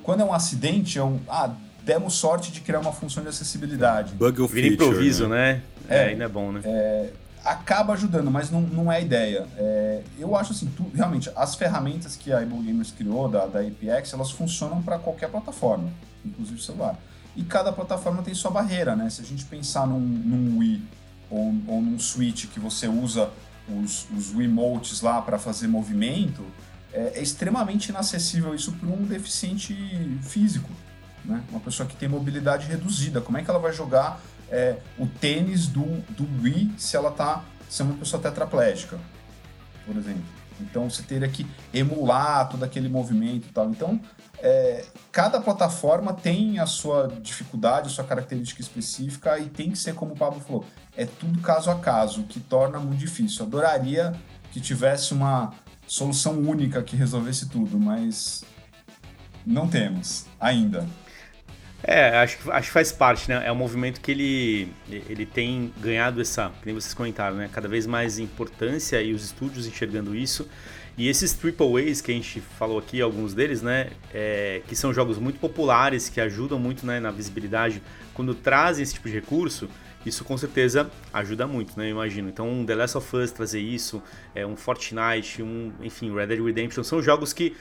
[0.03, 1.51] quando é um acidente, é um, ah,
[1.85, 4.15] demos sorte de criar uma função de acessibilidade.
[4.15, 5.55] Bug ou Vira improviso, né?
[5.55, 5.63] né?
[5.89, 6.61] É, é, ainda é bom, né?
[6.65, 7.11] É,
[7.45, 9.47] acaba ajudando, mas não, não é a ideia.
[9.57, 13.61] É, eu acho assim, tu, realmente, as ferramentas que a Able Gamers criou, da, da
[13.61, 15.91] APX, elas funcionam para qualquer plataforma,
[16.25, 16.97] inclusive celular.
[17.35, 19.09] E cada plataforma tem sua barreira, né?
[19.11, 20.83] Se a gente pensar num, num Wii
[21.33, 23.31] ou, ou num Switch que você usa
[23.69, 26.45] os, os Wiimotes lá para fazer movimento,
[26.93, 29.75] é, é extremamente inacessível isso para um deficiente
[30.23, 30.69] físico
[31.25, 31.43] né?
[31.51, 35.67] Uma pessoa que tem mobilidade reduzida, como é que ela vai jogar é, o tênis
[35.67, 38.99] do, do Wii se ela tá se é uma pessoa tetraplégica,
[39.87, 40.23] por exemplo?
[40.61, 43.71] Então você teria que emular todo aquele movimento e tal.
[43.71, 44.01] Então,
[44.39, 49.95] é, cada plataforma tem a sua dificuldade, a sua característica específica e tem que ser
[49.95, 50.65] como o Pablo falou,
[50.97, 53.45] é tudo caso a caso, o que torna muito difícil.
[53.45, 54.13] Adoraria
[54.51, 55.55] que tivesse uma
[55.87, 58.45] solução única que resolvesse tudo, mas
[59.47, 60.87] não temos ainda.
[61.85, 63.43] É, acho que, acho que faz parte, né?
[63.45, 67.51] É um movimento que ele, ele tem ganhado essa, como vocês comentaram, né?
[67.53, 70.49] Cada vez mais importância e os estúdios enxergando isso.
[70.97, 73.91] E esses triple A's que a gente falou aqui, alguns deles, né?
[74.13, 77.83] É, que são jogos muito populares, que ajudam muito né, na visibilidade.
[78.15, 79.69] Quando trazem esse tipo de recurso,
[80.05, 81.87] isso com certeza ajuda muito, né?
[81.87, 82.29] Eu imagino.
[82.29, 84.03] Então, um The Last of Us trazer isso,
[84.35, 87.57] é, um Fortnite, um, enfim, Red Dead Redemption, são jogos que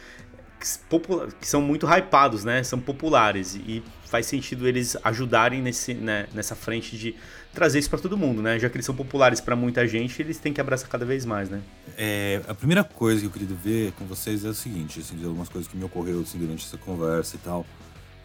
[1.39, 2.63] que, são muito hypados, né?
[2.63, 7.15] São populares e faz sentido eles ajudarem nesse, né, nessa frente de
[7.54, 8.60] trazer isso para todo mundo, né?
[8.60, 11.50] Já que eles são populares para muita gente, eles têm que abraçar cada vez mais,
[11.50, 11.62] né?
[11.97, 15.26] É, a primeira coisa que eu queria ver com vocês é o seguinte, assim, de
[15.26, 17.65] algumas coisas que me ocorreu assim, durante essa conversa e tal.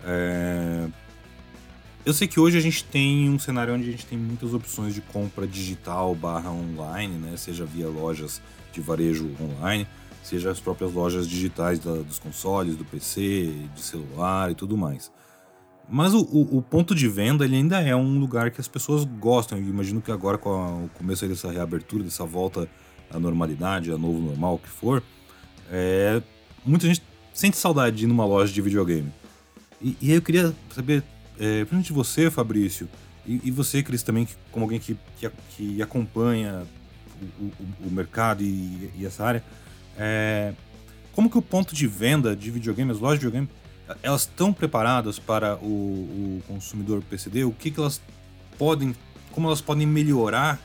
[0.04, 0.86] É...
[2.04, 4.94] Eu sei que hoje a gente tem um cenário onde a gente tem muitas opções
[4.94, 7.36] de compra digital barra online, né?
[7.36, 8.40] Seja via lojas
[8.72, 9.88] de varejo online
[10.26, 15.10] seja as próprias lojas digitais da, dos consoles, do PC, de celular e tudo mais.
[15.88, 19.04] Mas o, o, o, ponto de venda ele ainda é um lugar que as pessoas
[19.04, 19.56] gostam.
[19.56, 22.68] Eu imagino que agora, com a, o começo dessa reabertura, dessa volta
[23.08, 25.02] à normalidade, a novo normal, o que for,
[25.70, 26.20] é,
[26.64, 29.12] muita gente sente saudade de ir numa loja de videogame.
[29.80, 31.04] E, e eu queria saber,
[31.38, 32.88] é, principalmente você, Fabrício,
[33.24, 36.66] e, e você, Cris, também, como alguém que, que, que acompanha
[37.40, 39.44] o, o, o mercado e, e, essa área.
[39.98, 40.52] É,
[41.12, 43.50] como que o ponto de venda de videogame, as lojas de videogame,
[44.02, 47.44] elas estão preparadas para o, o consumidor PCD?
[47.44, 48.00] O que, que elas
[48.58, 48.94] podem,
[49.32, 50.60] como elas podem melhorar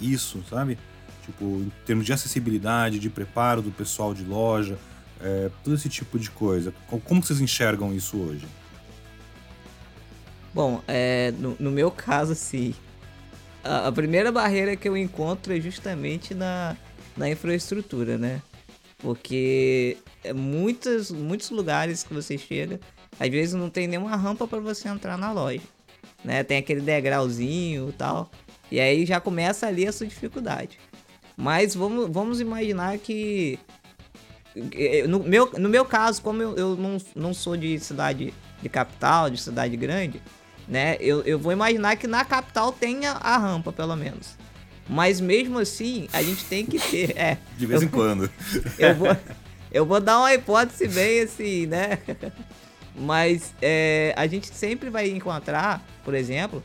[0.00, 0.78] isso, sabe?
[1.24, 4.76] Tipo, em termos de acessibilidade, de preparo do pessoal de loja,
[5.20, 6.74] é, todo esse tipo de coisa.
[7.04, 8.46] Como vocês enxergam isso hoje?
[10.52, 12.74] Bom, é, no, no, meu caso, sim.
[13.64, 16.76] A, a, primeira barreira que eu encontro é justamente na,
[17.16, 18.42] na infraestrutura, né?
[18.98, 21.10] Porque é muitos,
[21.50, 22.80] lugares que você chega,
[23.18, 25.60] às vezes não tem nenhuma rampa para você entrar na loja.
[26.24, 26.44] Né?
[26.44, 28.30] Tem aquele degrauzinho e tal.
[28.70, 30.78] E aí já começa ali sua dificuldade.
[31.36, 33.58] Mas vamos, vamos imaginar que.
[35.08, 39.28] No meu, no meu caso, como eu, eu não, não sou de cidade de capital,
[39.28, 40.22] de cidade grande,
[40.68, 40.96] né?
[41.00, 44.36] Eu, eu vou imaginar que na capital tenha a rampa, pelo menos.
[44.88, 47.16] Mas mesmo assim, a gente tem que ter.
[47.16, 48.30] É, de vez eu, em quando.
[48.78, 49.16] Eu vou,
[49.70, 51.98] eu vou dar uma hipótese bem assim, né?
[52.94, 56.62] Mas é, a gente sempre vai encontrar, por exemplo,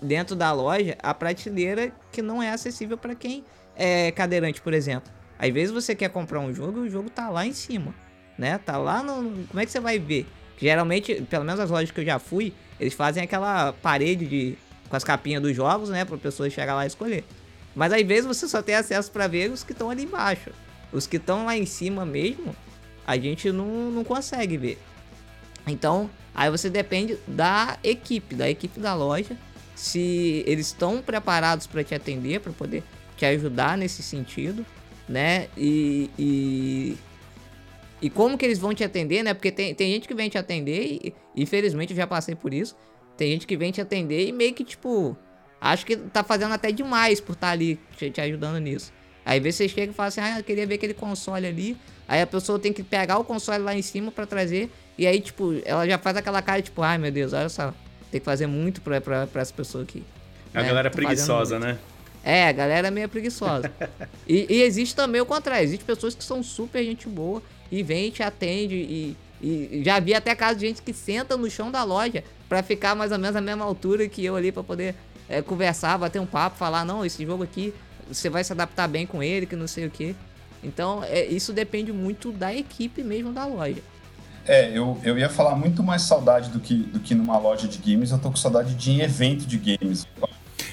[0.00, 3.44] dentro da loja, a prateleira que não é acessível para quem
[3.76, 5.12] é cadeirante, por exemplo.
[5.38, 7.94] Às vezes você quer comprar um jogo e o jogo tá lá em cima,
[8.38, 8.58] né?
[8.58, 9.46] Tá lá no.
[9.46, 10.26] Como é que você vai ver?
[10.56, 14.96] Geralmente, pelo menos as lojas que eu já fui, eles fazem aquela parede de com
[14.96, 17.24] as capinhas dos jogos, né, para pessoas chegar lá e escolher.
[17.78, 20.50] Mas às vezes você só tem acesso para ver os que estão ali embaixo.
[20.92, 22.52] Os que estão lá em cima mesmo,
[23.06, 24.80] a gente não, não consegue ver.
[25.64, 29.36] Então, aí você depende da equipe, da equipe da loja,
[29.76, 32.82] se eles estão preparados para te atender, para poder
[33.16, 34.66] te ajudar nesse sentido,
[35.08, 35.46] né?
[35.56, 36.98] E, e,
[38.02, 39.32] e, como que eles vão te atender, né?
[39.32, 42.76] Porque tem, tem gente que vem te atender e, infelizmente, eu já passei por isso.
[43.16, 45.16] Tem gente que vem te atender e meio que, tipo,
[45.60, 48.92] acho que tá fazendo até demais por estar tá ali te, te, ajudando nisso.
[49.24, 51.76] Aí vê você chega e fala assim, ah, eu queria ver aquele console ali.
[52.06, 54.70] Aí a pessoa tem que pegar o console lá em cima para trazer.
[54.96, 57.74] E aí, tipo, ela já faz aquela cara, tipo, ai meu Deus, olha só.
[58.10, 60.02] Tem que fazer muito pra, pra, pra essa pessoa aqui.
[60.54, 60.68] A né?
[60.68, 61.78] galera é preguiçosa, né?
[62.24, 63.70] É, a galera é meio preguiçosa.
[64.26, 65.64] e, e, existe também o contrário.
[65.64, 68.74] Existem pessoas que são super gente boa e vem e te atende.
[68.74, 72.62] E, e já vi até caso de gente que senta no chão da loja para
[72.62, 74.94] ficar mais ou menos a mesma altura que eu ali para poder
[75.28, 77.74] é, conversar, bater um papo, falar, não, esse jogo aqui
[78.08, 80.16] você vai se adaptar bem com ele, que não sei o que.
[80.62, 83.82] Então, é, isso depende muito da equipe mesmo da loja.
[84.44, 87.78] É, eu, eu ia falar muito mais saudade do que, do que numa loja de
[87.78, 90.06] games, eu tô com saudade de evento de games.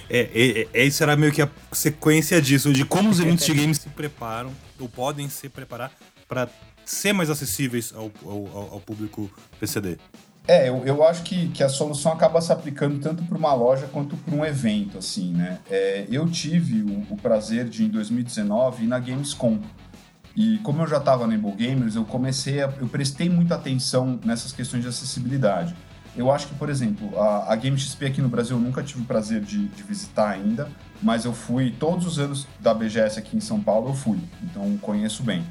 [0.10, 3.54] É, é, é, isso era meio que a sequência disso, de como os eventos de
[3.54, 5.92] games se preparam, ou podem se preparar,
[6.28, 6.48] para
[6.86, 9.98] ser mais acessíveis ao, ao, ao público PCD.
[10.48, 13.88] É, eu, eu acho que, que a solução acaba se aplicando tanto para uma loja
[13.92, 15.60] quanto para um evento, assim, né?
[15.70, 19.60] É, eu tive o, o, prazer de, em 2019, ir na Gamescom.
[20.36, 24.20] E como eu já estava no Able Gamers, eu comecei a, eu prestei muita atenção
[24.24, 25.76] nessas questões de acessibilidade.
[26.16, 29.02] Eu acho que, por exemplo, a, a Game XP aqui no Brasil eu nunca tive
[29.02, 30.70] o prazer de, de, visitar ainda,
[31.02, 34.78] mas eu fui todos os anos da BGS aqui em São Paulo, eu fui, então
[34.78, 35.44] conheço bem.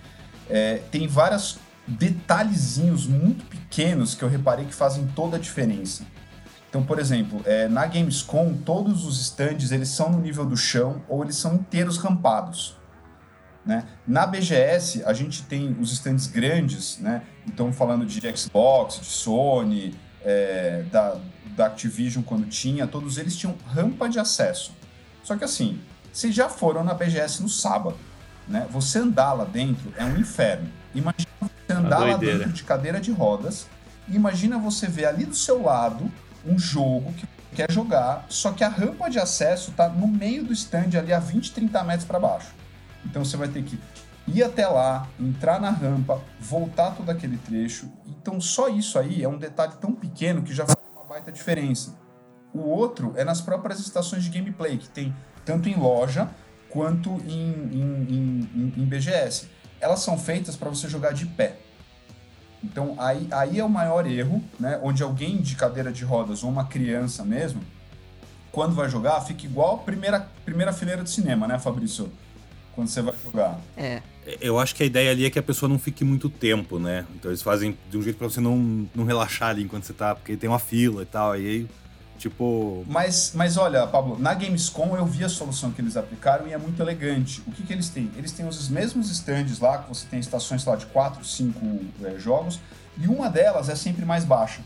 [0.48, 6.04] É, tem vários detalhezinhos muito pequenos que eu reparei que fazem toda a diferença.
[6.68, 11.02] Então, por exemplo, é, na Gamescom, todos os stands eles são no nível do chão
[11.08, 12.76] ou eles são inteiros rampados.
[13.64, 13.86] Né?
[14.06, 17.22] Na BGS, a gente tem os stands grandes, né?
[17.46, 19.94] então falando de Xbox, de Sony,
[20.24, 21.16] é, da,
[21.56, 24.72] da Activision quando tinha, todos eles tinham rampa de acesso.
[25.22, 25.80] Só que assim,
[26.12, 27.96] vocês já foram na BGS no sábado,
[28.46, 28.66] né?
[28.70, 30.68] Você andar lá dentro é um inferno.
[30.94, 31.28] Imagina
[31.66, 33.66] você andar lá dentro de cadeira de rodas
[34.08, 36.10] e imagina você ver ali do seu lado
[36.46, 40.52] um jogo que quer jogar, só que a rampa de acesso está no meio do
[40.52, 42.52] stand ali a 20, 30 metros para baixo.
[43.04, 43.78] Então você vai ter que
[44.26, 47.90] ir até lá, entrar na rampa, voltar todo aquele trecho.
[48.06, 51.94] Então só isso aí é um detalhe tão pequeno que já faz uma baita diferença.
[52.52, 56.28] O outro é nas próprias estações de gameplay, que tem tanto em loja
[56.68, 59.48] quanto em, em, em, em BGS.
[59.80, 61.56] Elas são feitas para você jogar de pé.
[62.62, 64.80] Então aí, aí é o maior erro, né?
[64.82, 67.60] Onde alguém de cadeira de rodas ou uma criança mesmo,
[68.50, 72.10] quando vai jogar, fica igual a primeira, primeira fileira de cinema, né, Fabrício?
[72.74, 73.60] quando você vai jogar.
[73.76, 74.02] É.
[74.40, 77.06] Eu acho que a ideia ali é que a pessoa não fique muito tempo, né?
[77.14, 80.14] Então eles fazem de um jeito pra você não, não relaxar ali enquanto você tá,
[80.14, 81.68] porque tem uma fila e tal, e aí,
[82.18, 82.84] tipo...
[82.88, 86.58] Mas, mas olha, Pablo, na Gamescom eu vi a solução que eles aplicaram e é
[86.58, 87.42] muito elegante.
[87.46, 88.10] O que, que eles têm?
[88.16, 92.18] Eles têm os mesmos stands lá, que você tem estações lá de 4, 5 é,
[92.18, 92.60] jogos,
[92.96, 94.62] e uma delas é sempre mais baixa.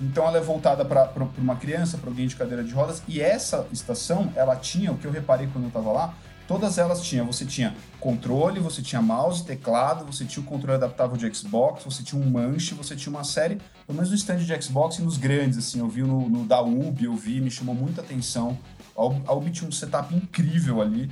[0.00, 3.02] Então ela é voltada para uma criança, para alguém de cadeira de rodas.
[3.08, 6.14] E essa estação, ela tinha, o que eu reparei quando eu estava lá,
[6.48, 7.26] todas elas tinham.
[7.26, 12.02] Você tinha controle, você tinha mouse, teclado, você tinha o controle adaptável de Xbox, você
[12.02, 13.56] tinha um manche, você tinha uma série,
[13.86, 16.60] pelo menos no stand de Xbox e nos grandes, assim, eu vi no, no da
[16.62, 18.58] UB, eu vi, me chamou muita atenção.
[18.96, 21.08] A UB tinha um setup incrível ali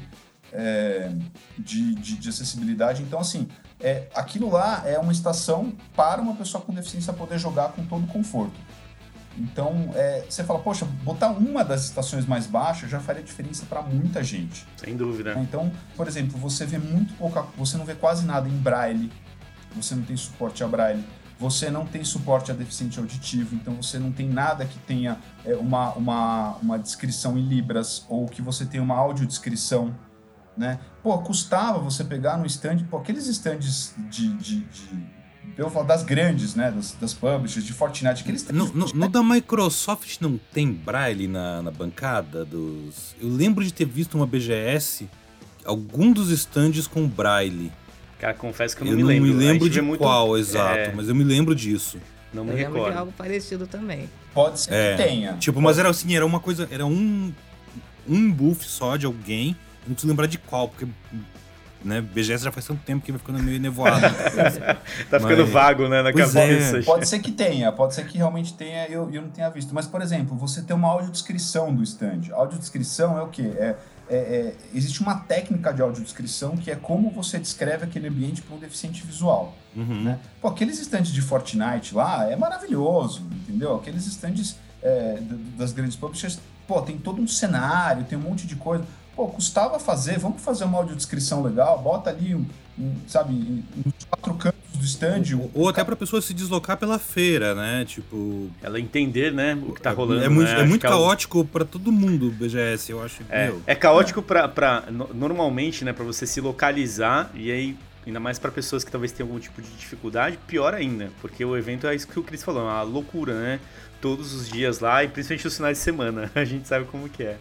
[0.53, 1.12] é,
[1.57, 3.03] de, de, de, acessibilidade.
[3.03, 3.46] Então, assim,
[3.79, 8.05] é, aquilo lá é uma estação para uma pessoa com deficiência poder jogar com todo
[8.09, 8.59] conforto.
[9.38, 13.83] Então, é, você fala, poxa, botar uma das estações mais baixas já faria diferença para
[13.83, 14.66] muita gente.
[14.77, 15.35] Sem dúvida.
[15.38, 19.12] Então, por exemplo, você vê muito pouca, você não vê quase nada em braille,
[19.75, 21.05] você não tem suporte a braille,
[21.38, 25.55] você não tem suporte a deficiente auditivo, então você não tem nada que tenha é,
[25.55, 29.94] uma, uma, uma descrição em libras ou que você tenha uma audiodescrição
[30.57, 30.81] né?
[31.03, 35.07] Pô, custava você pegar no stand, pô, aqueles stands de, de, de
[35.57, 36.71] eu falo das grandes, né?
[36.71, 38.23] Das, das publishers, de Fortnite.
[38.23, 43.15] Aqueles no, no, no, da Microsoft não tem Braille na, na bancada dos.
[43.21, 45.09] Eu lembro de ter visto uma BGS,
[45.65, 47.73] algum dos stands com Braille.
[48.19, 49.29] Cara, confesso que eu não eu me lembro.
[49.29, 50.01] Eu não me lembro de muito...
[50.01, 50.93] qual, exato, é...
[50.95, 51.99] mas eu me lembro disso.
[52.33, 52.93] Não me eu recordo.
[52.93, 54.09] de algo parecido também.
[54.35, 55.33] Pode ser é, que tenha.
[55.35, 57.33] Tipo, mas era assim, era uma coisa, era um
[58.09, 59.57] um buff só de alguém
[59.87, 60.87] não preciso lembrar de qual, porque
[61.85, 64.01] né, BGS já faz tanto tempo que vai ficando meio nevoado.
[65.11, 65.51] tá ficando Mas...
[65.51, 66.79] vago, né, na pois cabeça.
[66.79, 66.83] É.
[66.83, 69.75] Pode ser que tenha, pode ser que realmente tenha e eu, eu não tenha visto.
[69.75, 72.23] Mas, por exemplo, você tem uma audiodescrição do stand.
[72.33, 73.53] Audiodescrição é o quê?
[73.57, 73.77] É,
[74.09, 78.57] é, é, existe uma técnica de audiodescrição que é como você descreve aquele ambiente para
[78.57, 79.55] um deficiente visual.
[79.75, 80.05] Uhum.
[80.05, 80.19] Né?
[80.41, 83.75] Pô, aqueles stands de Fortnite lá é maravilhoso, entendeu?
[83.77, 85.19] Aqueles stands é,
[85.57, 88.85] das grandes publishers, pô, tem todo um cenário, tem um monte de coisa
[89.17, 92.45] pô, custava fazer, vamos fazer uma audiodescrição legal, bota ali, um,
[92.79, 95.23] um, sabe, uns quatro cantos do stand.
[95.35, 97.85] Ou, ou até pra pessoa se deslocar pela feira, né?
[97.87, 98.51] Tipo.
[98.63, 100.23] Ela entender, né, o que tá rolando.
[100.23, 100.61] É, muito, né?
[100.61, 103.23] é muito caótico para todo mundo o BGS, eu acho.
[103.31, 103.63] É, meu.
[103.67, 104.23] é caótico é.
[104.23, 104.85] Pra, pra.
[105.15, 107.77] Normalmente, né, pra você se localizar e aí.
[108.07, 111.57] Ainda mais para pessoas que talvez tenham algum tipo de dificuldade, pior ainda, porque o
[111.57, 113.59] evento é isso que o Cris falou, é uma loucura, né?
[114.01, 117.25] Todos os dias lá e principalmente os finais de semana, a gente sabe como que
[117.25, 117.37] é.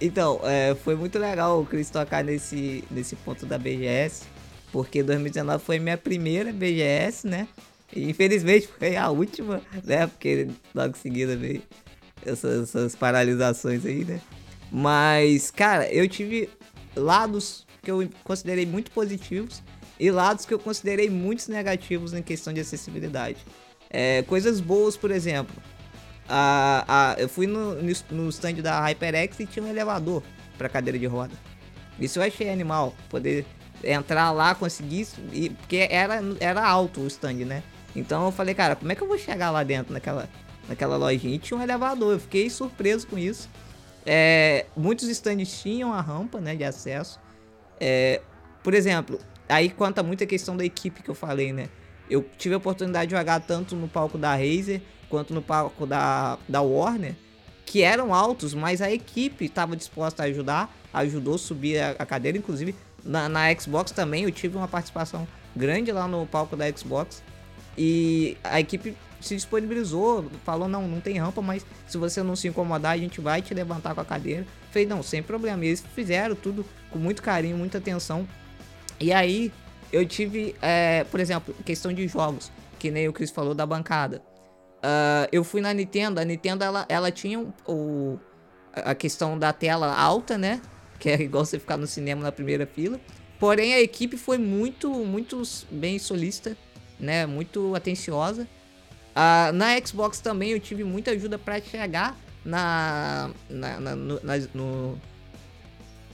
[0.00, 4.24] Então, é, foi muito legal o Chris tocar nesse, nesse ponto da BGS,
[4.70, 7.48] porque 2019 foi minha primeira BGS, né?
[7.94, 10.06] E infelizmente foi a última, né?
[10.06, 11.62] Porque logo em seguida veio
[12.24, 14.20] essas, essas paralisações aí, né?
[14.70, 16.48] Mas, cara, eu tive
[16.94, 19.62] lados que eu considerei muito positivos
[19.98, 23.38] e lados que eu considerei muito negativos em questão de acessibilidade.
[23.90, 25.56] É, coisas boas, por exemplo,
[26.28, 27.74] a, a, eu fui no,
[28.10, 30.22] no stand da HyperX e tinha um elevador
[30.56, 31.34] para cadeira de roda.
[31.98, 33.46] Isso eu achei animal, poder
[33.82, 37.62] entrar lá, conseguir, e, porque era, era alto o stand, né?
[37.94, 40.28] Então eu falei, cara, como é que eu vou chegar lá dentro naquela,
[40.68, 41.34] naquela lojinha?
[41.34, 43.48] E tinha um elevador, eu fiquei surpreso com isso.
[44.04, 47.18] É, muitos stands tinham a rampa né, de acesso.
[47.80, 48.20] É,
[48.62, 51.68] por exemplo, aí conta muito a questão da equipe que eu falei, né?
[52.10, 56.38] Eu tive a oportunidade de jogar tanto no palco da Razer quanto no palco da,
[56.48, 57.14] da Warner,
[57.64, 62.06] que eram altos, mas a equipe estava disposta a ajudar, ajudou a subir a, a
[62.06, 66.70] cadeira, inclusive na, na, Xbox também eu tive uma participação grande lá no palco da
[66.70, 67.22] Xbox
[67.76, 72.48] e a equipe se disponibilizou, falou não, não tem rampa, mas se você não se
[72.48, 74.46] incomodar, a gente vai te levantar com a cadeira.
[74.70, 75.64] Falei, não, sem problema.
[75.64, 78.28] E eles fizeram tudo com muito carinho, muita atenção.
[79.00, 79.52] E aí
[79.92, 84.22] eu tive, é, por exemplo, questão de jogos, que nem o Chris falou da bancada.
[84.78, 88.18] Uh, eu fui na Nintendo, a Nintendo ela, ela tinha o,
[88.72, 90.60] a questão da tela alta, né?
[90.98, 93.00] Que é igual você ficar no cinema na primeira fila.
[93.38, 96.56] Porém, a equipe foi muito, muito bem solista,
[96.98, 97.26] né?
[97.26, 98.48] Muito atenciosa.
[99.14, 104.36] Uh, na Xbox também eu tive muita ajuda para chegar na, na, na, no, na,
[104.54, 104.98] no,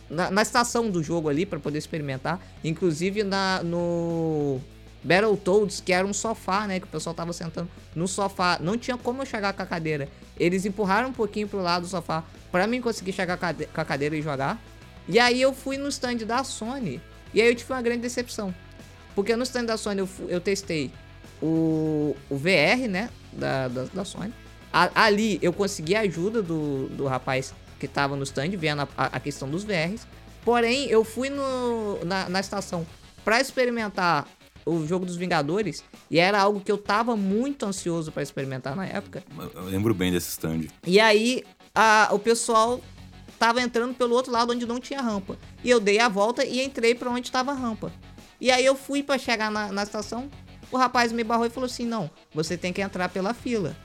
[0.09, 2.41] na, na, estação do jogo ali para poder experimentar.
[2.63, 4.59] Inclusive na, no
[5.05, 6.81] Battletoads, que era um sofá, né?
[6.81, 8.59] Que o pessoal tava sentando no sofá.
[8.61, 10.09] Não tinha como eu chegar com a cadeira.
[10.39, 14.17] Eles empurraram um pouquinho pro lado do sofá para mim conseguir chegar com a cadeira
[14.17, 14.59] e jogar.
[15.07, 17.01] E aí eu fui no stand da Sony.
[17.35, 18.55] E aí eu tive uma grande decepção.
[19.15, 20.91] Porque no stand da Sony eu, eu testei
[21.43, 23.11] o, o VR, né?
[23.33, 24.33] Da, da, da Sony.
[24.73, 28.89] A, ali eu consegui a ajuda do, do rapaz que tava no stand, vendo a,
[28.97, 30.07] a questão dos VRs.
[30.45, 32.87] Porém, eu fui no, na, na estação
[33.25, 34.27] para experimentar
[34.65, 38.87] o jogo dos Vingadores e era algo que eu tava muito ansioso para experimentar na
[38.87, 39.23] época.
[39.55, 40.67] Eu lembro bem desse stand.
[40.87, 41.45] E aí
[41.75, 42.81] a, o pessoal
[43.39, 45.37] tava entrando pelo outro lado onde não tinha rampa.
[45.63, 47.93] E eu dei a volta e entrei para onde tava a rampa.
[48.41, 50.31] E aí eu fui para chegar na, na estação,
[50.71, 53.77] o rapaz me barrou e falou assim: "Não, você tem que entrar pela fila".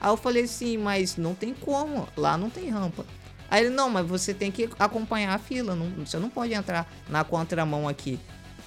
[0.00, 3.04] Aí eu falei assim, mas não tem como, lá não tem rampa.
[3.50, 6.90] Aí ele, não, mas você tem que acompanhar a fila, não, você não pode entrar
[7.08, 8.18] na contramão aqui.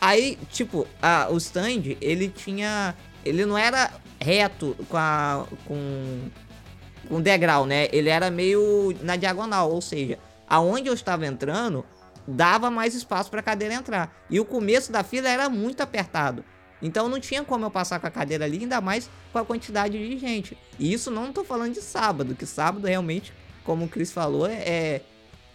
[0.01, 2.95] Aí, tipo, a, o stand, ele tinha.
[3.25, 5.45] Ele não era reto com a.
[5.65, 6.29] com.
[7.07, 7.87] com degrau, né?
[7.91, 11.85] Ele era meio na diagonal, ou seja, aonde eu estava entrando,
[12.27, 14.13] dava mais espaço para a cadeira entrar.
[14.29, 16.43] E o começo da fila era muito apertado.
[16.81, 19.97] Então não tinha como eu passar com a cadeira ali, ainda mais com a quantidade
[19.97, 20.57] de gente.
[20.77, 23.33] E isso não tô falando de sábado, que sábado realmente,
[23.63, 25.01] como o Chris falou, é.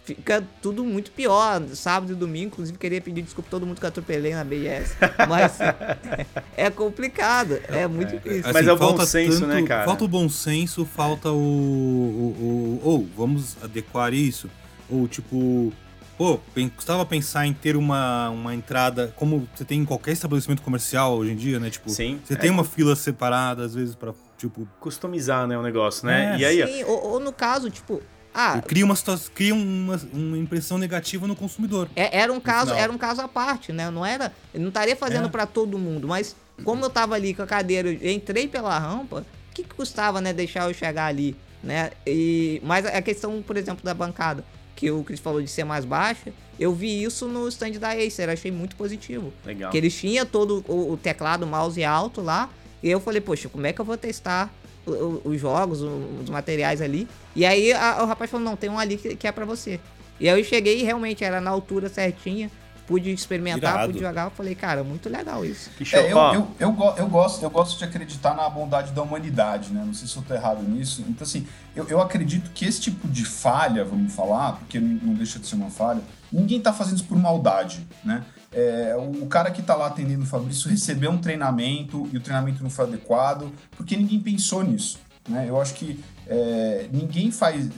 [0.05, 1.61] Fica tudo muito pior.
[1.73, 4.95] Sábado e domingo, inclusive, queria pedir desculpa a todo mundo que atropelei na BS.
[5.27, 5.57] Mas
[6.55, 7.59] é complicado.
[7.67, 8.17] É muito é.
[8.17, 8.41] difícil.
[8.41, 9.85] Assim, Mas é o bom senso, tanto, né, cara?
[9.85, 12.79] Falta o bom senso, falta o.
[12.83, 14.47] Ou, oh, vamos adequar isso.
[14.87, 15.73] Ou tipo,
[16.17, 16.39] Pô,
[16.75, 21.31] custava pensar em ter uma, uma entrada, como você tem em qualquer estabelecimento comercial hoje
[21.33, 21.69] em dia, né?
[21.69, 22.37] Tipo, Sim, você é.
[22.37, 24.65] tem uma fila separada, às vezes, pra, tipo...
[24.79, 26.35] Customizar, né, o negócio, né?
[26.35, 26.39] É.
[26.39, 26.67] E aí...
[26.67, 28.01] Sim, ou, ou, no caso, tipo...
[28.37, 28.95] Ah, cria uma
[29.33, 31.87] cria uma, uma impressão negativa no consumidor.
[31.95, 33.89] É, era um caso, era um caso à parte, né?
[33.89, 35.29] Não era, não estaria fazendo é.
[35.29, 39.21] para todo mundo, mas como eu tava ali com a cadeira, eu entrei pela rampa,
[39.21, 41.33] o que, que custava, né, deixar eu chegar ali,
[41.63, 41.91] né?
[42.05, 44.43] E mas a questão, por exemplo, da bancada,
[44.75, 48.29] que o Chris falou de ser mais baixa, eu vi isso no stand da Acer,
[48.29, 49.31] achei muito positivo.
[49.45, 49.71] Legal.
[49.71, 52.49] Que eles tinham todo o, o teclado, mouse alto lá,
[52.83, 54.53] e eu falei, poxa, como é que eu vou testar
[54.85, 57.07] os jogos, os materiais ali?
[57.35, 59.79] E aí a, o rapaz falou, não, tem um ali que, que é para você.
[60.19, 62.49] E aí eu cheguei e realmente era na altura certinha,
[62.87, 63.91] pude experimentar, Irado.
[63.91, 64.25] pude jogar.
[64.25, 65.69] Eu falei, cara, muito legal isso.
[65.91, 69.83] É, eu, eu, eu, eu, gosto, eu gosto de acreditar na bondade da humanidade, né?
[69.85, 71.03] Não sei se eu tô errado nisso.
[71.07, 75.39] Então, assim, eu, eu acredito que esse tipo de falha, vamos falar, porque não deixa
[75.39, 78.23] de ser uma falha, ninguém tá fazendo isso por maldade, né?
[78.55, 82.63] É, o cara que tá lá atendendo o Fabrício recebeu um treinamento e o treinamento
[82.63, 84.97] não foi adequado, porque ninguém pensou nisso.
[85.27, 85.45] Né?
[85.49, 87.69] Eu acho que é, ninguém faz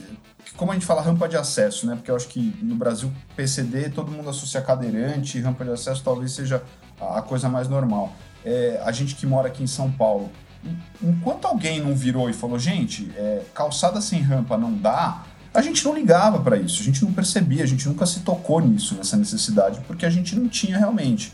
[0.56, 1.94] como a gente fala rampa de acesso, né?
[1.94, 6.32] Porque eu acho que no Brasil, PCD, todo mundo associa cadeirante, rampa de acesso talvez
[6.32, 6.62] seja
[7.00, 8.12] a coisa mais normal.
[8.44, 10.30] É, a gente que mora aqui em São Paulo,
[11.02, 15.24] enquanto alguém não virou e falou, gente, é, calçada sem rampa não dá,
[15.58, 18.60] a gente não ligava para isso, a gente não percebia, a gente nunca se tocou
[18.60, 21.32] nisso, nessa necessidade, porque a gente não tinha realmente.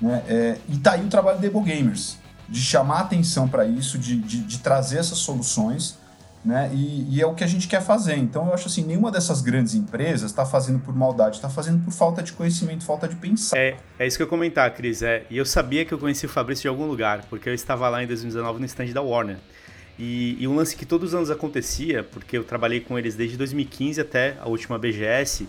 [0.00, 0.22] Né?
[0.26, 2.18] É, e tá aí o trabalho da Able Gamers,
[2.48, 5.98] de chamar atenção para isso, de, de, de trazer essas soluções
[6.44, 6.70] né?
[6.72, 8.16] E, e, é o que a gente quer fazer.
[8.16, 11.92] Então eu acho assim, nenhuma dessas grandes empresas está fazendo por maldade, está fazendo por
[11.92, 13.58] falta de conhecimento, falta de pensar.
[13.58, 15.02] É, é isso que eu ia comentar, Cris.
[15.02, 17.88] É, e eu sabia que eu conheci o Fabrício de algum lugar, porque eu estava
[17.88, 19.36] lá em 2019 no stand da Warner.
[20.00, 23.36] E, e um lance que todos os anos acontecia, porque eu trabalhei com eles desde
[23.36, 25.46] 2015 até a última BGS,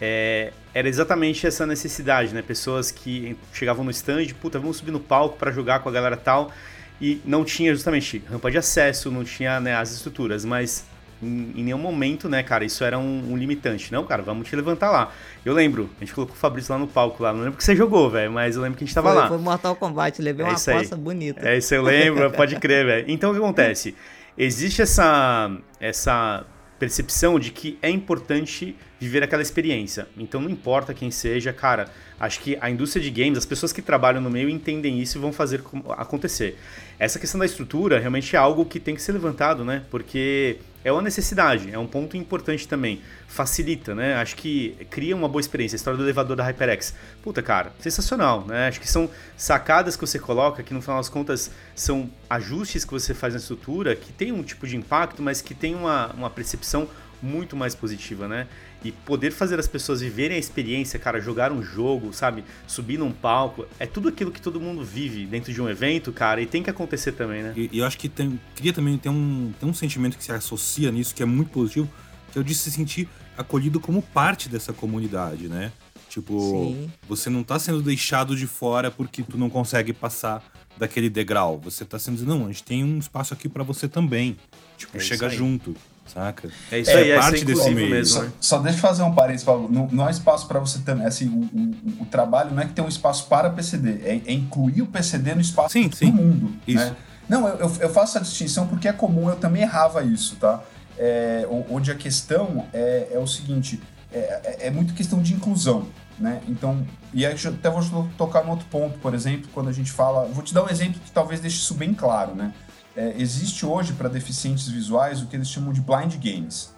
[0.00, 2.42] é, era exatamente essa necessidade, né?
[2.42, 6.16] Pessoas que chegavam no stand, puta, vamos subir no palco para jogar com a galera
[6.16, 6.52] tal
[7.00, 10.84] e não tinha justamente rampa de acesso, não tinha né, as estruturas, mas
[11.22, 13.92] em, em, nenhum momento, né, cara, isso era um, um, limitante.
[13.92, 15.12] Não, cara, vamos te levantar lá.
[15.44, 17.76] Eu lembro, a gente colocou o Fabrício lá no palco lá, não lembro que você
[17.76, 19.28] jogou, velho, mas eu lembro que a gente tava foi, lá.
[19.28, 21.48] Foi Mortal Kombat, levei é uma aposta bonita.
[21.48, 23.04] É isso, eu lembro, pode crer, velho.
[23.08, 23.94] Então o que acontece?
[24.36, 26.44] Existe essa, essa
[26.78, 30.08] percepção de que é importante viver aquela experiência.
[30.16, 31.88] Então não importa quem seja, cara,
[32.18, 35.20] acho que a indústria de games, as pessoas que trabalham no meio entendem isso e
[35.20, 36.58] vão fazer acontecer.
[36.98, 39.82] Essa questão da estrutura realmente é algo que tem que ser levantado, né?
[39.90, 43.00] Porque é uma necessidade, é um ponto importante também.
[43.26, 44.14] Facilita, né?
[44.16, 45.74] Acho que cria uma boa experiência.
[45.74, 46.94] A história do elevador da HyperX.
[47.22, 48.68] Puta, cara, sensacional, né?
[48.68, 52.92] Acho que são sacadas que você coloca, que no final das contas são ajustes que
[52.92, 56.28] você faz na estrutura, que tem um tipo de impacto, mas que tem uma, uma
[56.28, 56.86] percepção
[57.22, 58.46] muito mais positiva, né?
[58.84, 62.44] E poder fazer as pessoas viverem a experiência, cara, jogar um jogo, sabe?
[62.66, 66.42] Subir num palco, é tudo aquilo que todo mundo vive dentro de um evento, cara,
[66.42, 67.54] e tem que acontecer também, né?
[67.56, 70.32] E, e eu acho que tem, queria também ter um, tem um sentimento que se
[70.32, 71.90] associa nisso, que é muito positivo,
[72.30, 75.72] que é o de se sentir acolhido como parte dessa comunidade, né?
[76.08, 76.92] Tipo, Sim.
[77.08, 80.44] você não tá sendo deixado de fora porque tu não consegue passar
[80.76, 81.58] daquele degrau.
[81.60, 84.36] Você tá sendo dizendo, não, a gente tem um espaço aqui para você também.
[84.76, 85.74] Tipo, é chega junto
[86.06, 86.48] saca?
[86.70, 87.90] É isso é, aí, é parte desse meio.
[87.90, 89.68] Mesmo, só, só deixa eu fazer um parênteses, Paulo.
[89.70, 91.06] Não, não há espaço para você também.
[91.06, 94.32] Assim, o, o, o, trabalho não é que tem um espaço para PCD, é, é
[94.32, 96.10] incluir o PCD no espaço sim, do sim.
[96.10, 96.52] mundo.
[96.66, 96.84] Isso.
[96.84, 96.96] Né?
[97.28, 100.62] Não, eu, eu faço a distinção porque é comum, eu também errava isso, tá?
[100.98, 103.80] É, onde a questão é, é o seguinte:
[104.12, 105.86] é, é, é muito questão de inclusão.
[106.18, 106.40] Né?
[106.48, 110.26] Então, e aí até vou tocar no outro ponto, por exemplo, quando a gente fala.
[110.26, 112.52] Vou te dar um exemplo que talvez deixe isso bem claro, né?
[112.96, 116.72] É, existe hoje para deficientes visuais o que eles chamam de blind games.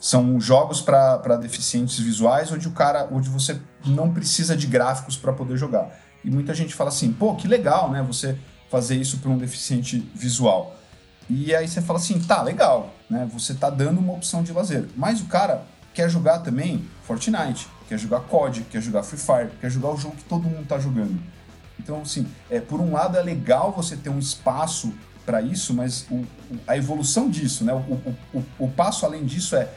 [0.00, 5.32] São jogos para deficientes visuais onde o cara, onde você não precisa de gráficos para
[5.32, 5.90] poder jogar.
[6.22, 8.02] E muita gente fala assim, pô, que legal, né?
[8.02, 8.38] Você
[8.70, 10.76] fazer isso para um deficiente visual.
[11.28, 13.28] E aí você fala assim, tá, legal, né?
[13.32, 14.86] Você tá dando uma opção de lazer.
[14.96, 15.62] Mas o cara
[15.94, 20.16] quer jogar também Fortnite, quer jogar COD, quer jogar Free Fire, quer jogar o jogo
[20.16, 21.18] que todo mundo tá jogando.
[21.78, 24.92] Então, assim, é, por um lado é legal você ter um espaço
[25.26, 26.24] para isso, mas o,
[26.66, 27.72] a evolução disso, né?
[27.74, 29.68] O, o, o, o, passo além disso é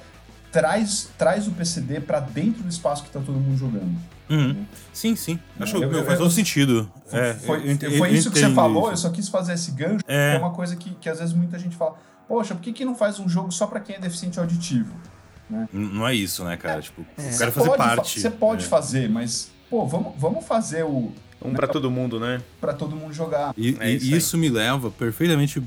[0.52, 3.98] traz, traz o PCD para dentro do espaço que tá todo mundo jogando.
[4.30, 4.64] Uhum.
[4.94, 5.40] Sim, sim.
[5.60, 6.90] Acho que faz todo sentido.
[7.08, 8.92] Foi, é, foi, eu, foi isso que você falou, isso.
[8.92, 10.04] eu só quis fazer esse gancho.
[10.08, 11.96] É, é uma coisa que, que às vezes muita gente fala,
[12.28, 14.94] poxa, por que, que não faz um jogo só para quem é deficiente auditivo?
[15.50, 15.68] Né?
[15.74, 16.82] Não é isso, né, cara?
[16.82, 17.38] Tipo, é.
[17.38, 18.20] quero fazer parte.
[18.20, 18.68] Você pode é.
[18.68, 21.12] fazer, mas, pô, vamos, vamos fazer o.
[21.42, 22.42] Um para todo mundo, né?
[22.60, 23.54] Para todo mundo jogar.
[23.58, 25.62] E, é isso, isso me leva perfeitamente.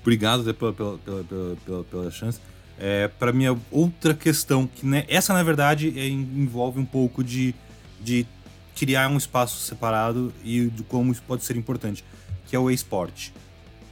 [0.00, 1.24] Obrigado pela, pela, pela,
[1.64, 2.40] pela, pela chance.
[2.78, 7.54] É, para minha outra questão, que né, essa na verdade é, envolve um pouco de,
[8.00, 8.26] de
[8.74, 12.02] criar um espaço separado e de como isso pode ser importante,
[12.46, 13.34] que é o esporte.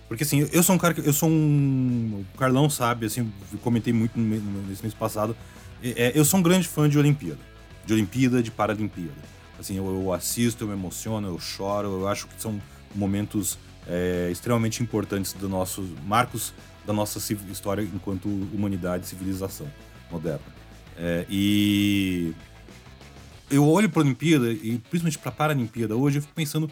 [0.09, 1.07] Porque assim, eu sou um cara que.
[1.07, 2.25] Eu sou um.
[2.35, 3.31] O Carlão sabe, assim,
[3.63, 5.37] comentei muito nesse mês passado.
[5.83, 7.39] É, eu sou um grande fã de Olimpíada.
[7.85, 9.38] De Olimpíada, de Paralimpíada.
[9.59, 12.61] Assim, eu, eu assisto, eu me emociono, eu choro, eu acho que são
[12.95, 15.83] momentos é, extremamente importantes do nosso.
[16.07, 16.53] marcos
[16.87, 17.19] da nossa
[17.51, 19.71] história enquanto humanidade e civilização
[20.11, 20.41] moderna.
[20.97, 22.33] É, e
[23.51, 26.71] eu olho para a Olimpíada e principalmente para a Paralimpíada hoje, eu fico pensando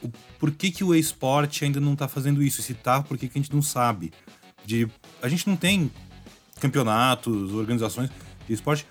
[0.00, 0.08] o,
[0.38, 2.62] por que, que o esporte ainda não está fazendo isso?
[2.62, 4.12] Se tá, por que, que a gente não sabe?
[4.64, 4.88] De,
[5.20, 5.90] a gente não tem
[6.60, 8.10] campeonatos, organizações
[8.46, 8.86] de esporte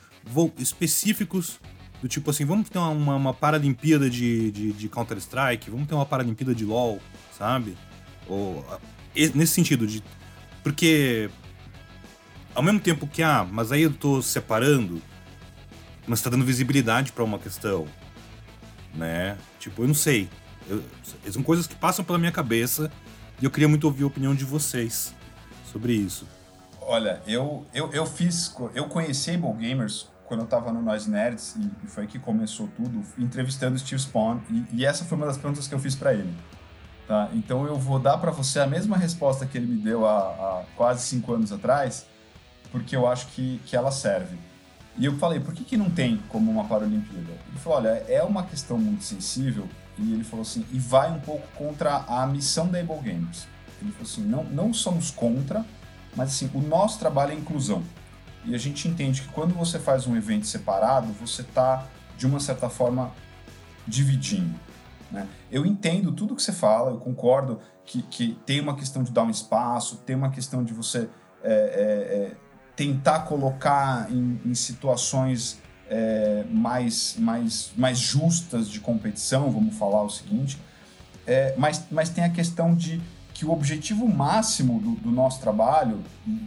[0.59, 1.59] específicos
[2.01, 6.05] do tipo assim, vamos ter uma, uma Paralimpíada de, de, de Counter-Strike, vamos ter uma
[6.05, 6.99] Paralimpíada de LoL,
[7.37, 7.77] sabe?
[8.27, 8.65] Ou,
[9.35, 10.03] nesse sentido, de.
[10.63, 11.29] Porque
[12.55, 15.01] ao mesmo tempo que, ah, mas aí eu tô separando,
[16.07, 17.87] mas tá dando visibilidade para uma questão,
[18.93, 19.37] né?
[19.59, 20.29] Tipo, eu não sei.
[20.67, 20.83] Eu,
[21.31, 22.91] são coisas que passam pela minha cabeça
[23.41, 25.13] e eu queria muito ouvir a opinião de vocês
[25.71, 26.27] sobre isso.
[26.81, 28.53] Olha, eu, eu, eu fiz.
[28.73, 33.03] Eu conheci Able Gamers quando eu tava no Nós Nerds, e, foi que começou tudo,
[33.17, 36.13] entrevistando o Steve Spawn, e, e, essa foi uma das perguntas que eu fiz para
[36.13, 36.33] ele.
[37.05, 37.27] Tá?
[37.33, 40.63] Então eu vou dar para você a mesma resposta que ele me deu há, há,
[40.77, 42.05] quase cinco anos atrás,
[42.71, 44.37] porque eu acho que, que ela serve.
[44.97, 47.33] E eu falei, por que, que não tem como uma Paralimpíada?
[47.49, 49.67] Ele falou, olha, é uma questão muito sensível,
[49.97, 53.49] e ele falou assim, e vai um pouco contra a missão da Able Games.
[53.81, 55.65] Ele falou assim, não, não somos contra,
[56.15, 57.83] mas assim, o nosso trabalho é inclusão.
[58.45, 61.87] E a gente entende que quando você faz um evento separado, você está,
[62.17, 63.11] de uma certa forma,
[63.87, 64.59] dividindo.
[65.11, 65.27] Né?
[65.51, 69.23] Eu entendo tudo que você fala, eu concordo que, que tem uma questão de dar
[69.23, 71.09] um espaço, tem uma questão de você
[71.43, 72.31] é, é, é,
[72.75, 80.09] tentar colocar em, em situações é, mais, mais, mais justas de competição, vamos falar o
[80.09, 80.57] seguinte,
[81.27, 83.01] é, mas, mas tem a questão de
[83.41, 85.99] que o objetivo máximo do, do, nosso trabalho,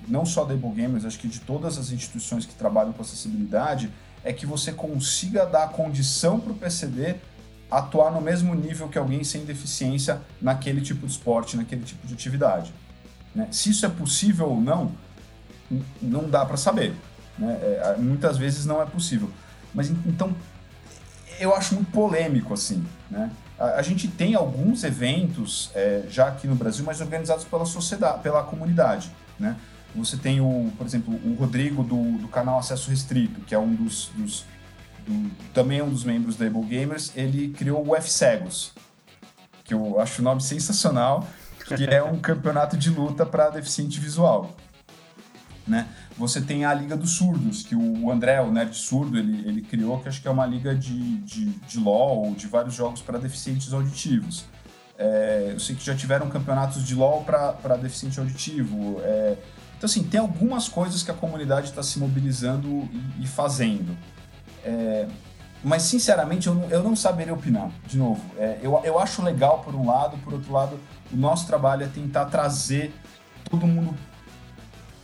[0.06, 3.90] não só da Gamers, acho que de todas as instituições que trabalham com acessibilidade,
[4.22, 7.16] é que você consiga dar condição para o PCD
[7.68, 12.14] atuar no mesmo nível que alguém sem deficiência naquele tipo de esporte, naquele tipo de
[12.14, 12.72] atividade.
[13.34, 13.48] Né?
[13.50, 14.92] Se isso é possível ou não,
[16.00, 16.94] não dá para saber.
[17.36, 17.58] Né?
[17.60, 19.28] É, muitas vezes não é possível.
[19.74, 20.32] Mas então,
[21.40, 22.86] eu acho muito polêmico assim.
[23.10, 23.32] Né?
[23.58, 28.22] A, a gente tem alguns eventos é, já aqui no Brasil, mas organizados pela sociedade,
[28.22, 29.10] pela comunidade.
[29.38, 29.56] Né?
[29.94, 33.74] Você tem, o, por exemplo, o Rodrigo do, do canal Acesso Restrito, que é um
[33.74, 34.44] dos, dos
[35.06, 37.12] do, também é um dos membros da Able Gamers.
[37.14, 38.72] Ele criou o F-Cegos,
[39.62, 41.26] que eu acho o nome sensacional,
[41.64, 44.54] que é um campeonato de luta para deficiente visual.
[45.66, 45.88] Né?
[46.18, 49.98] Você tem a Liga dos Surdos, que o André, o Nerd Surdo, ele, ele criou,
[49.98, 53.72] que acho que é uma liga de, de, de LOL, de vários jogos para deficientes
[53.72, 54.44] auditivos.
[54.98, 59.00] É, eu sei que já tiveram campeonatos de LOL para deficiente auditivo.
[59.02, 59.36] É,
[59.76, 62.68] então, assim, tem algumas coisas que a comunidade está se mobilizando
[63.18, 63.96] e, e fazendo.
[64.62, 65.06] É,
[65.62, 67.70] mas, sinceramente, eu não, eu não saberia opinar.
[67.86, 70.78] De novo, é, eu, eu acho legal por um lado, por outro lado,
[71.10, 72.92] o nosso trabalho é tentar trazer
[73.50, 73.94] todo mundo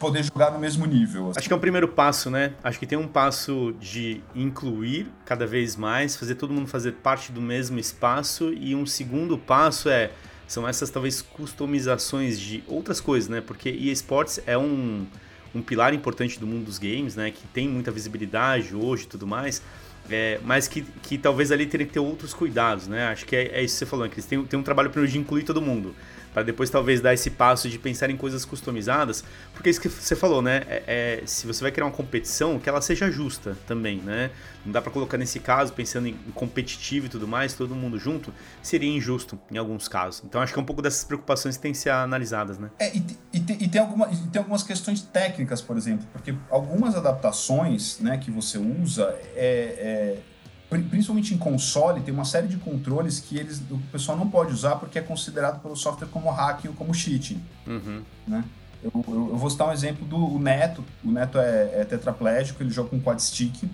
[0.01, 1.31] poder jogar no mesmo nível.
[1.31, 1.39] Assim.
[1.39, 2.55] Acho que é o primeiro passo, né?
[2.65, 7.31] Acho que tem um passo de incluir cada vez mais, fazer todo mundo fazer parte
[7.31, 10.11] do mesmo espaço, e um segundo passo é
[10.49, 13.41] são essas talvez customizações de outras coisas, né?
[13.41, 15.07] Porque eSports é um,
[15.55, 17.31] um pilar importante do mundo dos games, né?
[17.31, 19.63] Que tem muita visibilidade hoje e tudo mais.
[20.11, 23.07] É, mas que, que talvez ali teria que ter outros cuidados, né?
[23.09, 24.11] Acho que é, é isso que você falou, né?
[24.11, 24.27] Cris?
[24.27, 25.95] Tem, tem um trabalho primeiro de incluir todo mundo.
[26.33, 29.89] Para depois talvez dar esse passo de pensar em coisas customizadas, porque é isso que
[29.89, 30.63] você falou, né?
[30.69, 34.31] É, é, se você vai criar uma competição, que ela seja justa também, né?
[34.65, 38.33] Não dá para colocar nesse caso, pensando em competitivo e tudo mais, todo mundo junto,
[38.63, 40.23] seria injusto em alguns casos.
[40.25, 42.71] Então acho que é um pouco dessas preocupações que têm que ser analisadas, né?
[42.79, 46.95] É, e, e, e, tem alguma, e tem algumas questões técnicas, por exemplo, porque algumas
[46.95, 49.05] adaptações né, que você usa
[49.35, 50.30] é, é
[50.79, 54.77] principalmente em console, tem uma série de controles que eles, o pessoal não pode usar
[54.77, 57.43] porque é considerado pelo software como hacking ou como cheating.
[57.67, 58.03] Uhum.
[58.27, 58.45] Né?
[58.83, 60.85] Eu, eu, eu, vou citar um exemplo do Neto.
[61.05, 63.69] O Neto é, é tetraplégico, ele joga com quad stick,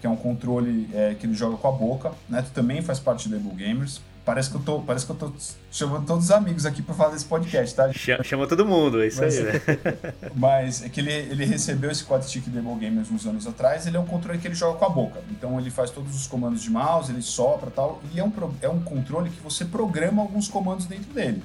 [0.00, 2.10] que é um controle é, que ele joga com a boca.
[2.28, 4.00] O Neto também faz parte do Able Gamers.
[4.24, 5.30] Parece que eu tô, parece que eu tô
[5.70, 7.92] chamando todos os amigos aqui para falar desse podcast, tá?
[7.92, 9.60] Chama, todo mundo, é isso mas, aí, né?
[10.34, 13.98] mas é que ele, ele recebeu esse quad stick Demo Gamers uns anos atrás, ele
[13.98, 15.20] é um controle que ele joga com a boca.
[15.30, 18.68] Então ele faz todos os comandos de mouse, ele sopra tal, e é um, é
[18.68, 21.42] um controle que você programa alguns comandos dentro dele.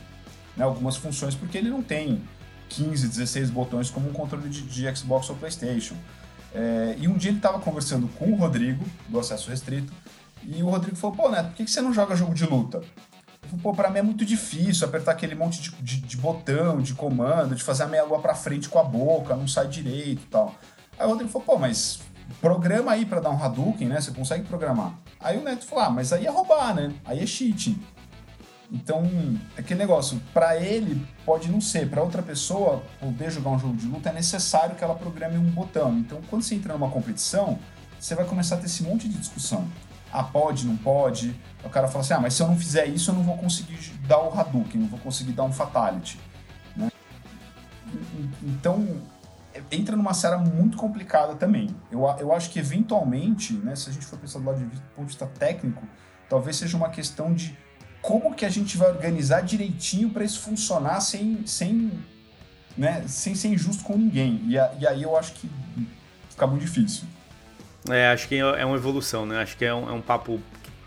[0.56, 0.64] Né?
[0.64, 2.22] Algumas funções, porque ele não tem
[2.70, 5.96] 15, 16 botões como um controle de, de Xbox ou Playstation.
[6.56, 9.92] É, e um dia ele estava conversando com o Rodrigo, do Acesso Restrito,
[10.44, 12.82] e o Rodrigo falou, pô, Neto, por que você não joga jogo de luta?
[13.62, 17.56] Pô, pra mim é muito difícil apertar aquele monte de, de, de botão, de comando,
[17.56, 20.54] de fazer a meia lua pra frente com a boca, não sai direito e tal.
[20.98, 22.00] Aí o Rodrigo falou, pô, mas
[22.42, 24.00] programa aí para dar um Hadouken, né?
[24.00, 24.94] Você consegue programar.
[25.20, 26.94] Aí o Neto falou, ah, mas aí é roubar, né?
[27.06, 27.82] Aí é cheating.
[28.72, 29.04] Então,
[29.58, 33.88] aquele negócio, para ele pode não ser, para outra pessoa poder jogar um jogo de
[33.88, 35.98] luta é necessário que ela programe um botão.
[35.98, 37.58] Então, quando você entra numa competição,
[38.00, 39.68] você vai começar a ter esse monte de discussão
[40.12, 41.36] ah, pode, não pode.
[41.64, 43.78] O cara fala assim, ah, mas se eu não fizer isso, eu não vou conseguir
[44.08, 46.20] dar o Hadouken, não vou conseguir dar um Fatality.
[46.76, 46.92] Né?
[48.44, 49.02] Então,
[49.72, 51.76] entra numa série muito complicada também.
[51.92, 55.06] Eu, eu acho que, eventualmente, né, se a gente for pensar do lado de ponto
[55.06, 55.88] de vista técnico,
[56.28, 57.58] talvez seja uma questão de
[58.02, 61.92] como que a gente vai organizar direitinho para isso funcionar sem, sem,
[62.78, 64.42] né, sem ser injusto com ninguém.
[64.48, 65.50] E, a, e aí eu acho que
[66.30, 67.04] fica muito difícil.
[67.88, 69.42] É, acho que é uma evolução, né?
[69.42, 70.42] Acho que é um, é um papo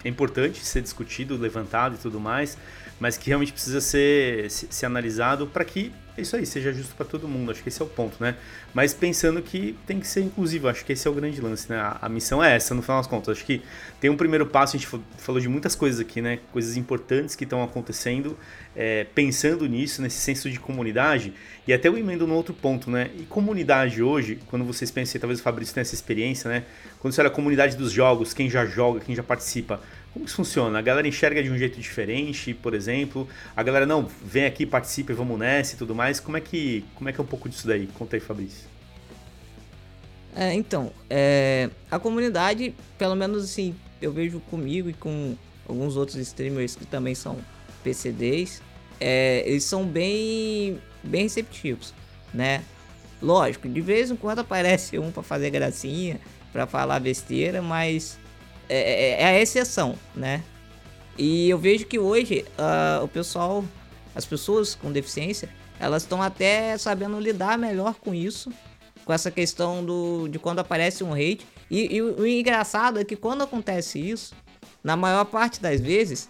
[0.05, 2.59] é importante ser discutido, levantado e tudo mais,
[3.01, 7.07] mas que realmente precisa ser, ser, ser analisado para que isso aí seja justo para
[7.07, 7.51] todo mundo.
[7.51, 8.37] Acho que esse é o ponto, né?
[8.75, 11.79] Mas pensando que tem que ser inclusivo, acho que esse é o grande lance, né?
[11.79, 13.39] A, a, missão é essa, no final das contas.
[13.39, 13.63] Acho que
[13.99, 16.39] tem um primeiro passo, a gente falou de muitas coisas aqui, né?
[16.53, 18.37] Coisas importantes que estão acontecendo,
[18.77, 21.33] é, pensando nisso, nesse senso de comunidade,
[21.67, 23.11] e até eu emendo no outro ponto, né?
[23.19, 26.65] E comunidade hoje, quando vocês pensam, talvez o Fabrício tenha essa experiência, né?
[27.01, 29.81] Quando você olha a comunidade dos jogos, quem já joga, quem já participa,
[30.13, 30.79] como isso funciona?
[30.79, 33.27] A galera enxerga de um jeito diferente, por exemplo?
[33.57, 36.21] A galera, não, vem aqui, participa e vamos nessa e tudo mais.
[36.21, 37.87] Como é que, como é, que é um pouco disso daí?
[37.87, 38.71] Conta aí, Fabrício.
[40.37, 45.37] É, então, é, a comunidade, pelo menos assim, eu vejo comigo e com
[45.69, 47.39] alguns outros streamers que também são
[47.83, 48.63] PCDs,
[49.01, 51.95] é, eles são bem, bem receptivos,
[52.33, 52.63] né?
[53.21, 56.21] Lógico, de vez em quando aparece um para fazer gracinha,
[56.53, 58.19] para falar besteira, mas
[58.73, 60.43] é, é, é, a exceção, né?
[61.19, 63.63] E eu vejo que hoje uh, o pessoal,
[64.15, 65.49] as pessoas com deficiência,
[65.79, 68.51] elas estão até sabendo lidar melhor com isso,
[69.05, 71.47] com essa questão do, de quando aparece um hate.
[71.71, 74.35] E, e o, o engraçado é que quando acontece isso,
[74.83, 76.29] na maior parte das vezes,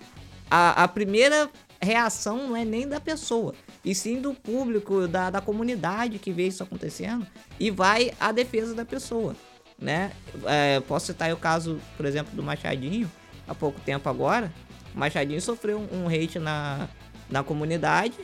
[0.50, 1.48] a, a primeira
[1.80, 6.46] reação não é nem da pessoa, e sim do público, da, da comunidade que vê
[6.46, 7.26] isso acontecendo
[7.58, 9.34] e vai à defesa da pessoa,
[9.82, 10.12] né?
[10.46, 13.10] É, posso citar o caso, por exemplo, do Machadinho,
[13.46, 14.50] há pouco tempo agora.
[14.94, 16.88] O Machadinho sofreu um, hate na,
[17.28, 18.14] na comunidade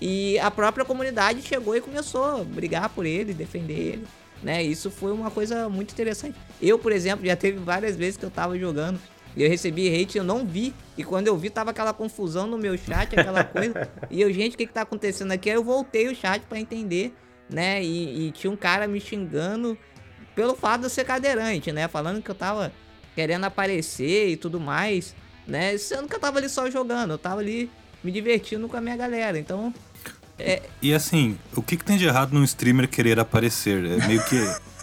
[0.00, 4.06] e a própria comunidade chegou e começou a brigar por ele, defender ele.
[4.42, 4.62] Né?
[4.62, 6.36] Isso foi uma coisa muito interessante.
[6.60, 8.98] Eu, por exemplo, já teve várias vezes que eu tava jogando
[9.36, 10.74] e eu recebi hate, eu não vi.
[10.96, 13.88] E quando eu vi, tava aquela confusão no meu chat, aquela coisa.
[14.10, 15.50] e eu, gente, o que que tá acontecendo aqui?
[15.50, 17.14] Aí eu voltei o chat para entender,
[17.48, 17.82] né?
[17.82, 19.76] E, e, tinha um cara me xingando
[20.36, 21.88] pelo fato de eu ser cadeirante, né?
[21.88, 22.70] Falando que eu tava
[23.14, 25.16] querendo aparecer e tudo mais,
[25.48, 25.76] né?
[25.78, 27.70] Sendo que eu tava ali só jogando, eu tava ali
[28.04, 29.38] me divertindo com a minha galera.
[29.38, 29.74] Então.
[30.38, 30.62] É...
[30.82, 33.84] E assim, o que, que tem de errado num streamer querer aparecer?
[33.84, 34.36] É meio que.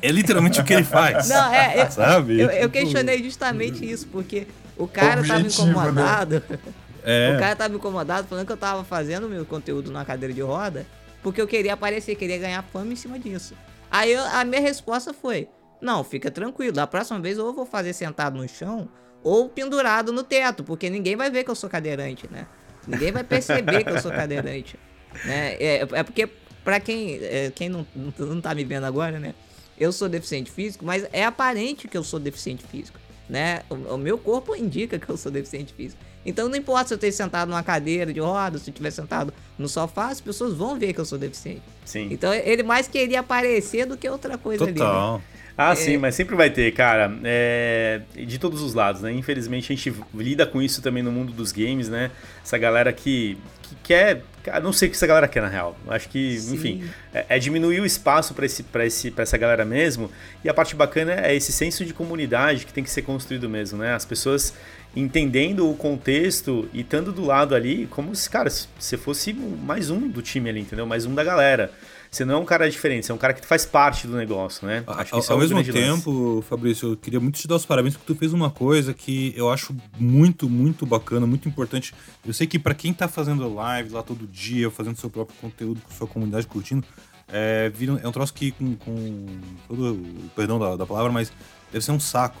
[0.00, 1.28] É literalmente o que ele faz.
[1.28, 1.82] Não, é.
[1.82, 2.40] Eu, sabe?
[2.40, 4.46] Eu, eu questionei justamente isso, porque
[4.78, 5.70] o cara Objetivo, tava né?
[5.70, 6.42] incomodado.
[6.48, 6.58] Né?
[7.04, 7.34] É.
[7.36, 10.86] O cara tava incomodado falando que eu tava fazendo meu conteúdo na cadeira de roda
[11.22, 13.54] porque eu queria aparecer, queria ganhar fama em cima disso.
[13.90, 15.48] Aí eu, a minha resposta foi:
[15.80, 18.88] Não, fica tranquilo, da próxima vez ou eu vou fazer sentado no chão
[19.22, 22.46] ou pendurado no teto, porque ninguém vai ver que eu sou cadeirante, né?
[22.86, 24.78] Ninguém vai perceber que eu sou cadeirante.
[25.24, 25.54] Né?
[25.54, 26.26] É, é porque,
[26.64, 29.34] pra quem, é, quem não, não tá me vendo agora, né?
[29.78, 32.98] Eu sou deficiente físico, mas é aparente que eu sou deficiente físico.
[33.28, 33.62] né?
[33.68, 36.02] O, o, meu corpo indica que eu sou deficiente físico.
[36.28, 39.32] Então não importa se eu esteja sentado numa cadeira de roda, se eu estiver sentado
[39.58, 41.62] no sofá, as pessoas vão ver que eu sou deficiente.
[41.84, 42.08] Sim.
[42.10, 45.14] Então ele mais queria aparecer do que outra coisa Total.
[45.14, 45.18] ali.
[45.18, 45.22] Né?
[45.60, 45.74] Ah, é...
[45.74, 47.12] sim, mas sempre vai ter, cara.
[47.24, 48.02] É...
[48.14, 49.12] De todos os lados, né?
[49.12, 52.12] Infelizmente a gente lida com isso também no mundo dos games, né?
[52.44, 54.22] Essa galera que, que quer.
[54.62, 55.76] Não sei o que essa galera quer, na real.
[55.88, 56.54] Acho que, sim.
[56.54, 60.10] enfim, é, é, diminuir o espaço para esse, esse, essa galera mesmo.
[60.44, 63.78] E a parte bacana é esse senso de comunidade que tem que ser construído mesmo,
[63.78, 63.94] né?
[63.94, 64.54] As pessoas
[64.96, 69.90] entendendo o contexto e estando do lado ali, como se, cara, se você fosse mais
[69.90, 70.86] um do time ali, entendeu?
[70.86, 71.72] Mais um da galera.
[72.10, 74.66] Você não é um cara diferente, você é um cara que faz parte do negócio,
[74.66, 74.82] né?
[74.86, 76.48] Acho ao, é ao mesmo tempo, lance.
[76.48, 79.50] Fabrício, eu queria muito te dar os parabéns porque tu fez uma coisa que eu
[79.50, 81.94] acho muito, muito bacana, muito importante.
[82.26, 85.82] Eu sei que para quem tá fazendo live lá todo dia, fazendo seu próprio conteúdo
[85.82, 86.82] com sua comunidade curtindo,
[87.30, 87.70] é,
[88.02, 89.26] é um troço que, com, com
[89.68, 91.30] todo o perdão da, da palavra, mas
[91.70, 92.40] deve ser um saco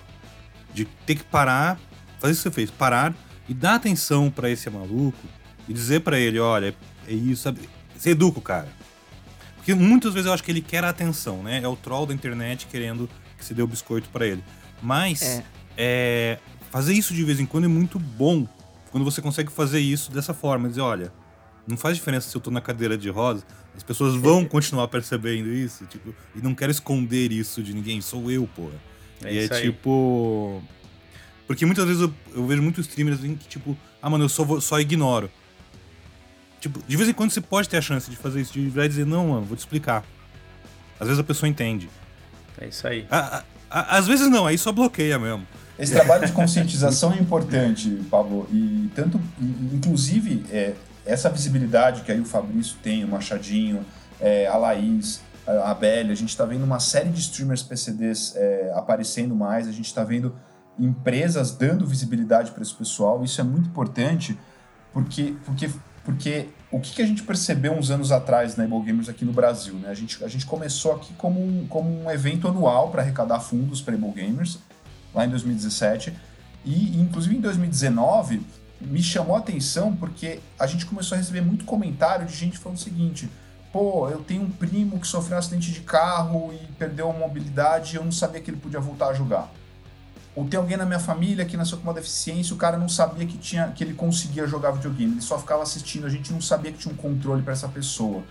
[0.72, 1.78] de ter que parar,
[2.18, 3.14] fazer isso que você fez, parar
[3.48, 5.18] e dar atenção para esse maluco
[5.68, 6.74] e dizer para ele, olha,
[7.06, 7.60] é isso, sabe?
[7.96, 8.68] Você educa o cara
[9.68, 11.60] porque muitas vezes eu acho que ele quer a atenção, né?
[11.62, 13.06] É o troll da internet querendo
[13.36, 14.42] que se dê o biscoito para ele.
[14.80, 15.44] Mas é.
[15.76, 16.38] É,
[16.70, 18.48] fazer isso de vez em quando é muito bom.
[18.90, 21.12] Quando você consegue fazer isso dessa forma, dizer, olha,
[21.66, 23.44] não faz diferença se eu tô na cadeira de rosa,
[23.76, 28.30] as pessoas vão continuar percebendo isso, tipo, e não quero esconder isso de ninguém, sou
[28.30, 28.80] eu, porra.
[29.22, 29.62] É e é aí.
[29.64, 30.62] tipo.
[31.48, 34.78] Porque muitas vezes eu, eu vejo muitos streamers que, tipo, ah, mano, eu só, só
[34.78, 35.30] ignoro.
[36.60, 38.84] Tipo, de vez em quando você pode ter a chance de fazer isso, de virar
[38.84, 40.04] e dizer, não, mano, vou te explicar.
[41.00, 41.88] Às vezes a pessoa entende.
[42.60, 43.06] É isso aí.
[43.10, 45.46] A, a, a, às vezes não, aí só bloqueia mesmo.
[45.78, 49.18] Esse trabalho de conscientização é importante, Pablo, e tanto,
[49.72, 50.74] inclusive, é,
[51.06, 53.86] essa visibilidade que aí o Fabrício tem, o Machadinho,
[54.20, 58.34] é, a Laís, a, a Bélia, a gente está vendo uma série de streamers PCDs
[58.36, 60.34] é, aparecendo mais, a gente está vendo
[60.78, 64.38] empresas dando visibilidade para esse pessoal, isso é muito importante,
[64.92, 65.70] porque, porque
[66.08, 69.32] porque o que, que a gente percebeu uns anos atrás na Able Gamers aqui no
[69.32, 69.74] Brasil?
[69.74, 69.90] Né?
[69.90, 73.82] A, gente, a gente começou aqui como um, como um evento anual para arrecadar fundos
[73.82, 74.58] para Able Gamers,
[75.14, 76.16] lá em 2017,
[76.64, 78.40] e inclusive em 2019
[78.80, 82.78] me chamou a atenção porque a gente começou a receber muito comentário de gente falando
[82.78, 83.28] o seguinte:
[83.70, 87.94] pô, eu tenho um primo que sofreu um acidente de carro e perdeu a mobilidade
[87.94, 89.52] e eu não sabia que ele podia voltar a jogar.
[90.38, 93.26] Ou tem alguém na minha família que nasceu com uma deficiência, o cara não sabia
[93.26, 96.70] que, tinha, que ele conseguia jogar videogame, ele só ficava assistindo, a gente não sabia
[96.70, 98.22] que tinha um controle para essa pessoa.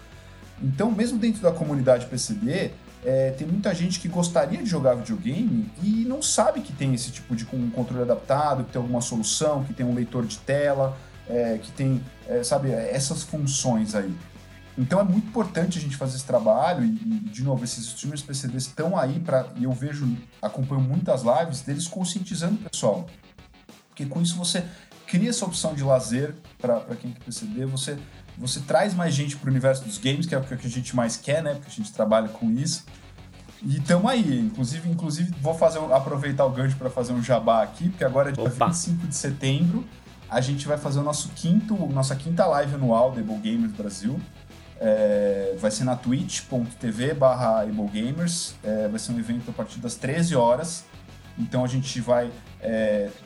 [0.64, 2.72] Então, mesmo dentro da comunidade PCD,
[3.04, 7.12] é, tem muita gente que gostaria de jogar videogame e não sabe que tem esse
[7.12, 10.98] tipo de um controle adaptado, que tem alguma solução, que tem um leitor de tela,
[11.30, 14.16] é, que tem, é, sabe, essas funções aí.
[14.78, 18.64] Então é muito importante a gente fazer esse trabalho e, de novo, esses streamers PCDs
[18.68, 20.08] estão aí para e eu vejo,
[20.42, 23.08] acompanho muitas lives deles conscientizando o pessoal.
[23.90, 24.64] Porque com isso você
[25.08, 27.98] cria essa opção de lazer para quem quer PCD, você
[28.38, 30.96] você traz mais gente para o universo dos games, que é o que a gente
[30.96, 31.56] mais quer, né?
[31.56, 32.86] Porque a gente trabalha com isso.
[33.64, 34.40] E estamos aí.
[34.40, 38.32] Inclusive, inclusive vou fazer aproveitar o gancho para fazer um jabá aqui, porque agora é
[38.32, 38.68] dia Opa.
[38.68, 39.84] 25 de setembro.
[40.30, 44.20] A gente vai fazer o nosso quinto, nossa quinta live anual da Able Gamers Brasil.
[44.80, 48.56] É, vai ser na twitch.tv barra Gamers.
[48.64, 50.86] É, vai ser um evento a partir das 13 horas.
[51.38, 52.32] Então a gente vai.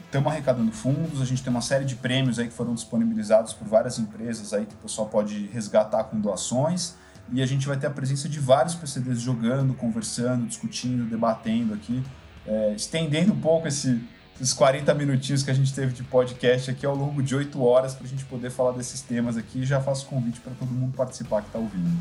[0.05, 3.53] Estamos é, arrecadando fundos, a gente tem uma série de prêmios aí que foram disponibilizados
[3.53, 6.95] por várias empresas aí que o pessoal pode resgatar com doações.
[7.31, 12.03] E a gente vai ter a presença de vários PCDs jogando, conversando, discutindo, debatendo aqui,
[12.45, 14.01] é, estendendo um pouco esse,
[14.41, 17.93] esses 40 minutinhos que a gente teve de podcast aqui ao longo de 8 horas
[17.93, 19.63] para a gente poder falar desses temas aqui.
[19.63, 21.95] Já faço convite para todo mundo participar que está ouvindo.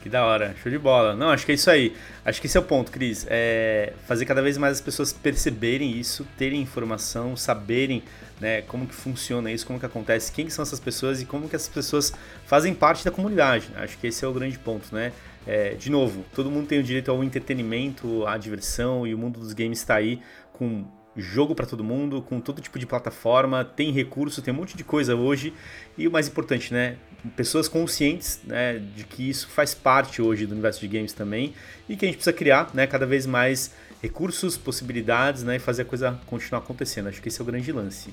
[0.00, 1.16] Que da hora, show de bola.
[1.16, 1.96] Não, acho que é isso aí.
[2.24, 3.26] Acho que esse é o ponto, Cris.
[3.28, 8.04] É fazer cada vez mais as pessoas perceberem isso, terem informação, saberem
[8.40, 11.48] né, como que funciona isso, como que acontece, quem que são essas pessoas e como
[11.48, 12.12] que essas pessoas
[12.46, 13.68] fazem parte da comunidade.
[13.74, 15.10] Acho que esse é o grande ponto, né?
[15.44, 19.40] É, de novo, todo mundo tem o direito ao entretenimento, à diversão e o mundo
[19.40, 20.20] dos games está aí
[20.52, 20.86] com
[21.16, 24.84] jogo para todo mundo, com todo tipo de plataforma, tem recurso, tem um monte de
[24.84, 25.52] coisa hoje.
[25.96, 26.96] E o mais importante, né?
[27.36, 31.54] Pessoas conscientes né, de que isso faz parte hoje do universo de games também
[31.88, 35.82] e que a gente precisa criar né, cada vez mais recursos, possibilidades né, e fazer
[35.82, 37.08] a coisa continuar acontecendo.
[37.08, 38.12] Acho que esse é o grande lance.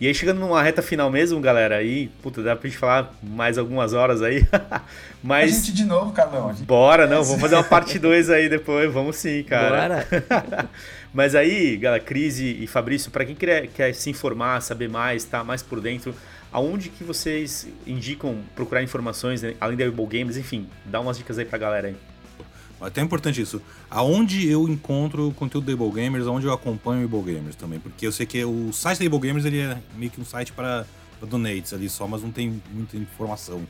[0.00, 3.58] E aí, chegando numa reta final mesmo, galera, aí, puta, dá pra gente falar mais
[3.58, 4.46] algumas horas aí.
[5.22, 5.50] Mas.
[5.50, 6.54] A gente de novo, Carlão.
[6.60, 10.06] Bora, não, vamos fazer uma parte 2 aí depois, vamos sim, cara.
[10.08, 10.70] Bora!
[11.12, 15.38] Mas aí, galera, Cris e Fabrício, para quem quer, quer se informar, saber mais, estar
[15.38, 16.14] tá mais por dentro,
[16.50, 19.54] aonde que vocês indicam procurar informações, né?
[19.60, 21.96] além da Able Games, enfim, dá umas dicas aí pra galera aí.
[22.80, 23.62] Até é importante isso.
[23.88, 27.78] Aonde eu encontro o conteúdo da Able Gamers, aonde eu acompanho o Able Gamers também.
[27.78, 30.50] Porque eu sei que o site da Able Gamers ele é meio que um site
[30.52, 30.84] para
[31.24, 33.62] donates ali só, mas não tem muita informação.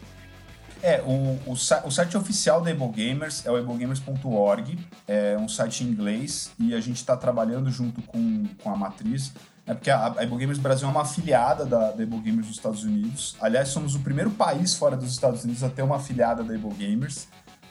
[0.82, 5.84] É, o, o, o site oficial da Able Gamers é o ablegamers.org, é um site
[5.84, 9.32] em inglês e a gente está trabalhando junto com, com a matriz,
[9.64, 12.56] é porque a, a Able Gamers Brasil é uma afiliada da, da Able Gamers dos
[12.56, 13.36] Estados Unidos.
[13.40, 16.74] Aliás, somos o primeiro país fora dos Estados Unidos a ter uma afiliada da Able
[16.74, 17.28] Gamers,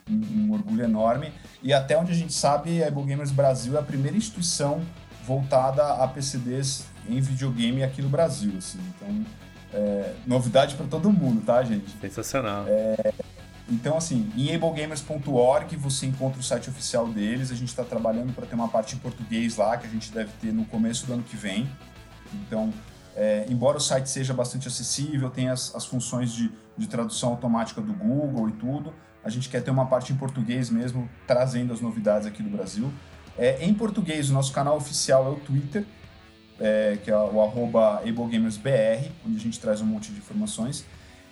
[0.10, 1.34] um, um orgulho enorme.
[1.62, 4.82] E até onde a gente sabe, a Able Gamers Brasil é a primeira instituição
[5.26, 8.80] voltada a PCDs em videogame aqui no Brasil, assim.
[8.96, 9.26] Então,
[9.74, 11.90] é, novidade para todo mundo, tá, gente?
[12.00, 12.66] Sensacional.
[12.68, 13.14] É,
[13.70, 17.52] então, assim, em ablegamers.org você encontra o site oficial deles.
[17.52, 20.32] A gente está trabalhando para ter uma parte em português lá, que a gente deve
[20.42, 21.70] ter no começo do ano que vem.
[22.34, 22.74] Então,
[23.16, 27.82] é, embora o site seja bastante acessível, tem as, as funções de, de tradução automática
[27.82, 28.94] do Google e tudo,
[29.24, 32.92] a gente quer ter uma parte em português mesmo, trazendo as novidades aqui do Brasil.
[33.38, 35.86] É, em português, o nosso canal oficial é o Twitter,
[36.62, 40.86] é, que é o arroba ablegamersbr, onde a gente traz um monte de informações.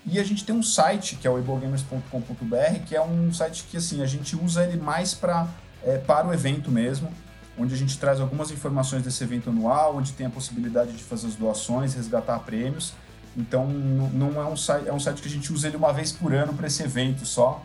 [0.05, 3.77] E a gente tem um site, que é o ablegamers.com.br, que é um site que
[3.77, 5.47] assim, a gente usa ele mais pra,
[5.83, 7.11] é, para o evento mesmo,
[7.57, 11.27] onde a gente traz algumas informações desse evento anual, onde tem a possibilidade de fazer
[11.27, 12.93] as doações, resgatar prêmios.
[13.37, 16.11] Então não é um site, é um site que a gente usa ele uma vez
[16.11, 17.63] por ano para esse evento só,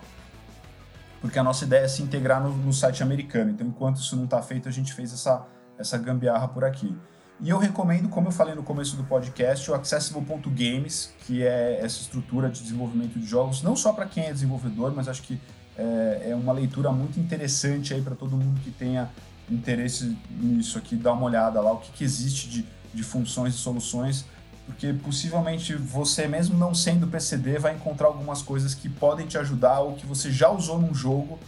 [1.22, 3.52] porque a nossa ideia é se integrar no, no site americano.
[3.52, 5.46] Então enquanto isso não está feito, a gente fez essa,
[5.78, 6.94] essa gambiarra por aqui.
[7.40, 12.00] E eu recomendo, como eu falei no começo do podcast, o Accessible.games, que é essa
[12.00, 15.40] estrutura de desenvolvimento de jogos, não só para quem é desenvolvedor, mas acho que
[15.76, 19.10] é, é uma leitura muito interessante aí para todo mundo que tenha
[19.50, 23.58] interesse nisso aqui, dar uma olhada lá, o que, que existe de, de funções e
[23.58, 24.24] soluções,
[24.64, 29.80] porque possivelmente você mesmo não sendo PCD vai encontrar algumas coisas que podem te ajudar
[29.80, 31.38] ou que você já usou num jogo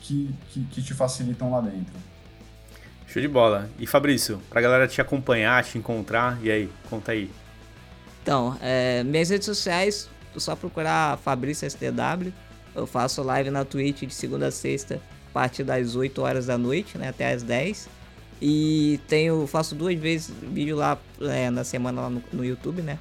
[0.00, 2.11] que, que, que te facilitam lá dentro.
[3.12, 3.68] Show de bola.
[3.78, 7.30] E Fabrício, pra galera te acompanhar, te encontrar, e aí, conta aí.
[8.22, 10.08] Então, é, minhas redes sociais,
[10.38, 12.32] só procurar Fabrício STW.
[12.74, 14.98] Eu faço live na Twitch de segunda a sexta,
[15.28, 17.86] a partir das 8 horas da noite, né, até as 10.
[18.40, 22.98] E tenho, faço duas vezes vídeo lá é, na semana lá no, no YouTube, né?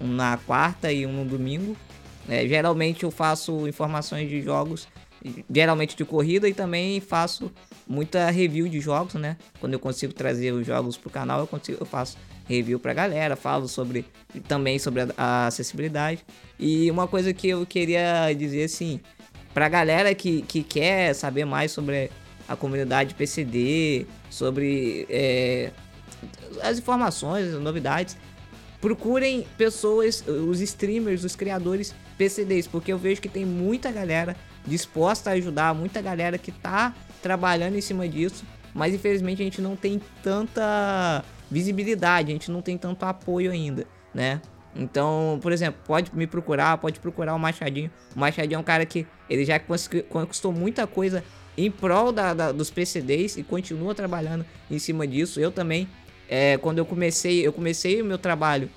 [0.00, 1.76] Um na quarta e um no domingo.
[2.28, 4.86] É, geralmente eu faço informações de jogos
[5.50, 7.52] geralmente de corrida e também faço
[7.90, 9.36] muita review de jogos, né?
[9.58, 12.16] Quando eu consigo trazer os jogos pro canal, eu consigo eu faço
[12.48, 14.06] review pra galera, falo sobre
[14.46, 16.24] também sobre a, a acessibilidade.
[16.56, 19.00] E uma coisa que eu queria dizer assim,
[19.52, 22.12] pra galera que, que quer saber mais sobre
[22.48, 25.72] a comunidade PCD, sobre é,
[26.62, 28.16] as informações, as novidades,
[28.80, 35.30] procurem pessoas, os streamers, os criadores PCDs, porque eu vejo que tem muita galera disposta
[35.30, 38.44] a ajudar, muita galera que tá trabalhando em cima disso,
[38.74, 43.86] mas infelizmente a gente não tem tanta visibilidade, a gente não tem tanto apoio ainda,
[44.14, 44.40] né?
[44.74, 47.90] Então, por exemplo, pode me procurar, pode procurar o Machadinho.
[48.14, 49.60] O Machadinho é um cara que ele já
[50.08, 51.24] conquistou muita coisa
[51.56, 55.40] em prol da, da, dos PCDs e continua trabalhando em cima disso.
[55.40, 55.88] Eu também,
[56.28, 58.70] é, quando eu comecei, eu comecei o meu trabalho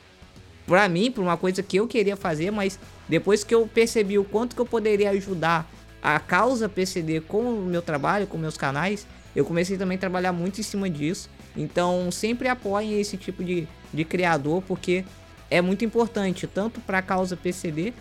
[0.65, 4.23] para mim, por uma coisa que eu queria fazer, mas depois que eu percebi o
[4.23, 5.69] quanto que eu poderia ajudar
[6.03, 10.33] a causa PCD com o meu trabalho, com meus canais, eu comecei também a trabalhar
[10.33, 11.29] muito em cima disso.
[11.55, 15.05] Então, sempre apoiem esse tipo de, de criador, porque
[15.49, 17.93] é muito importante, tanto para a causa PCD,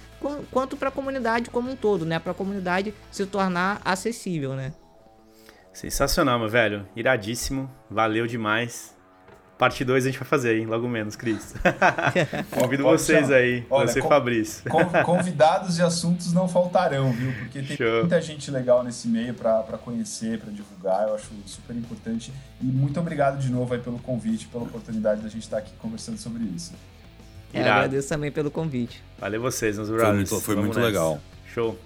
[0.50, 2.18] quanto para a comunidade como um todo, né?
[2.18, 4.72] Para a comunidade se tornar acessível, né?
[5.72, 6.86] Sensacional, meu velho.
[6.96, 7.70] Iradíssimo.
[7.88, 8.96] Valeu demais.
[9.63, 10.67] Parte 2 a gente vai fazer, hein?
[10.67, 11.55] Logo menos, Cris.
[12.51, 13.37] Convido Pode vocês chamar.
[13.37, 14.65] aí, Olha, você e Fabrício.
[15.05, 17.33] Convidados e assuntos não faltarão, viu?
[17.35, 18.01] Porque tem Show.
[18.01, 21.07] muita gente legal nesse meio para conhecer, para divulgar.
[21.07, 22.33] Eu acho super importante.
[22.61, 26.19] E muito obrigado de novo aí pelo convite, pela oportunidade da gente estar aqui conversando
[26.19, 26.73] sobre isso.
[27.55, 29.01] É, agradeço também pelo convite.
[29.17, 30.29] Valeu vocês, meus brothers.
[30.29, 31.21] Foi muito, foi muito legal.
[31.55, 31.79] Show.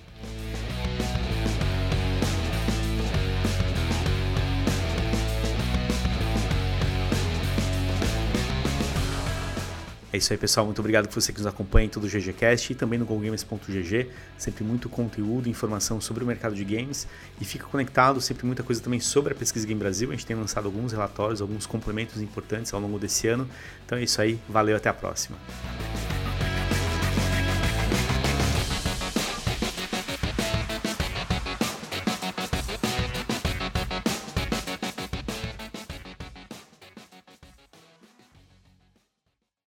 [10.17, 10.65] É isso aí, pessoal.
[10.65, 14.09] Muito obrigado por você que nos acompanha em todo o GGCast e também no GoGames.gg.
[14.39, 17.07] Sempre muito conteúdo, informação sobre o mercado de games.
[17.39, 20.09] E fica conectado, sempre muita coisa também sobre a Pesquisa Game Brasil.
[20.09, 23.47] A gente tem lançado alguns relatórios, alguns complementos importantes ao longo desse ano.
[23.85, 24.41] Então é isso aí.
[24.49, 25.37] Valeu, até a próxima.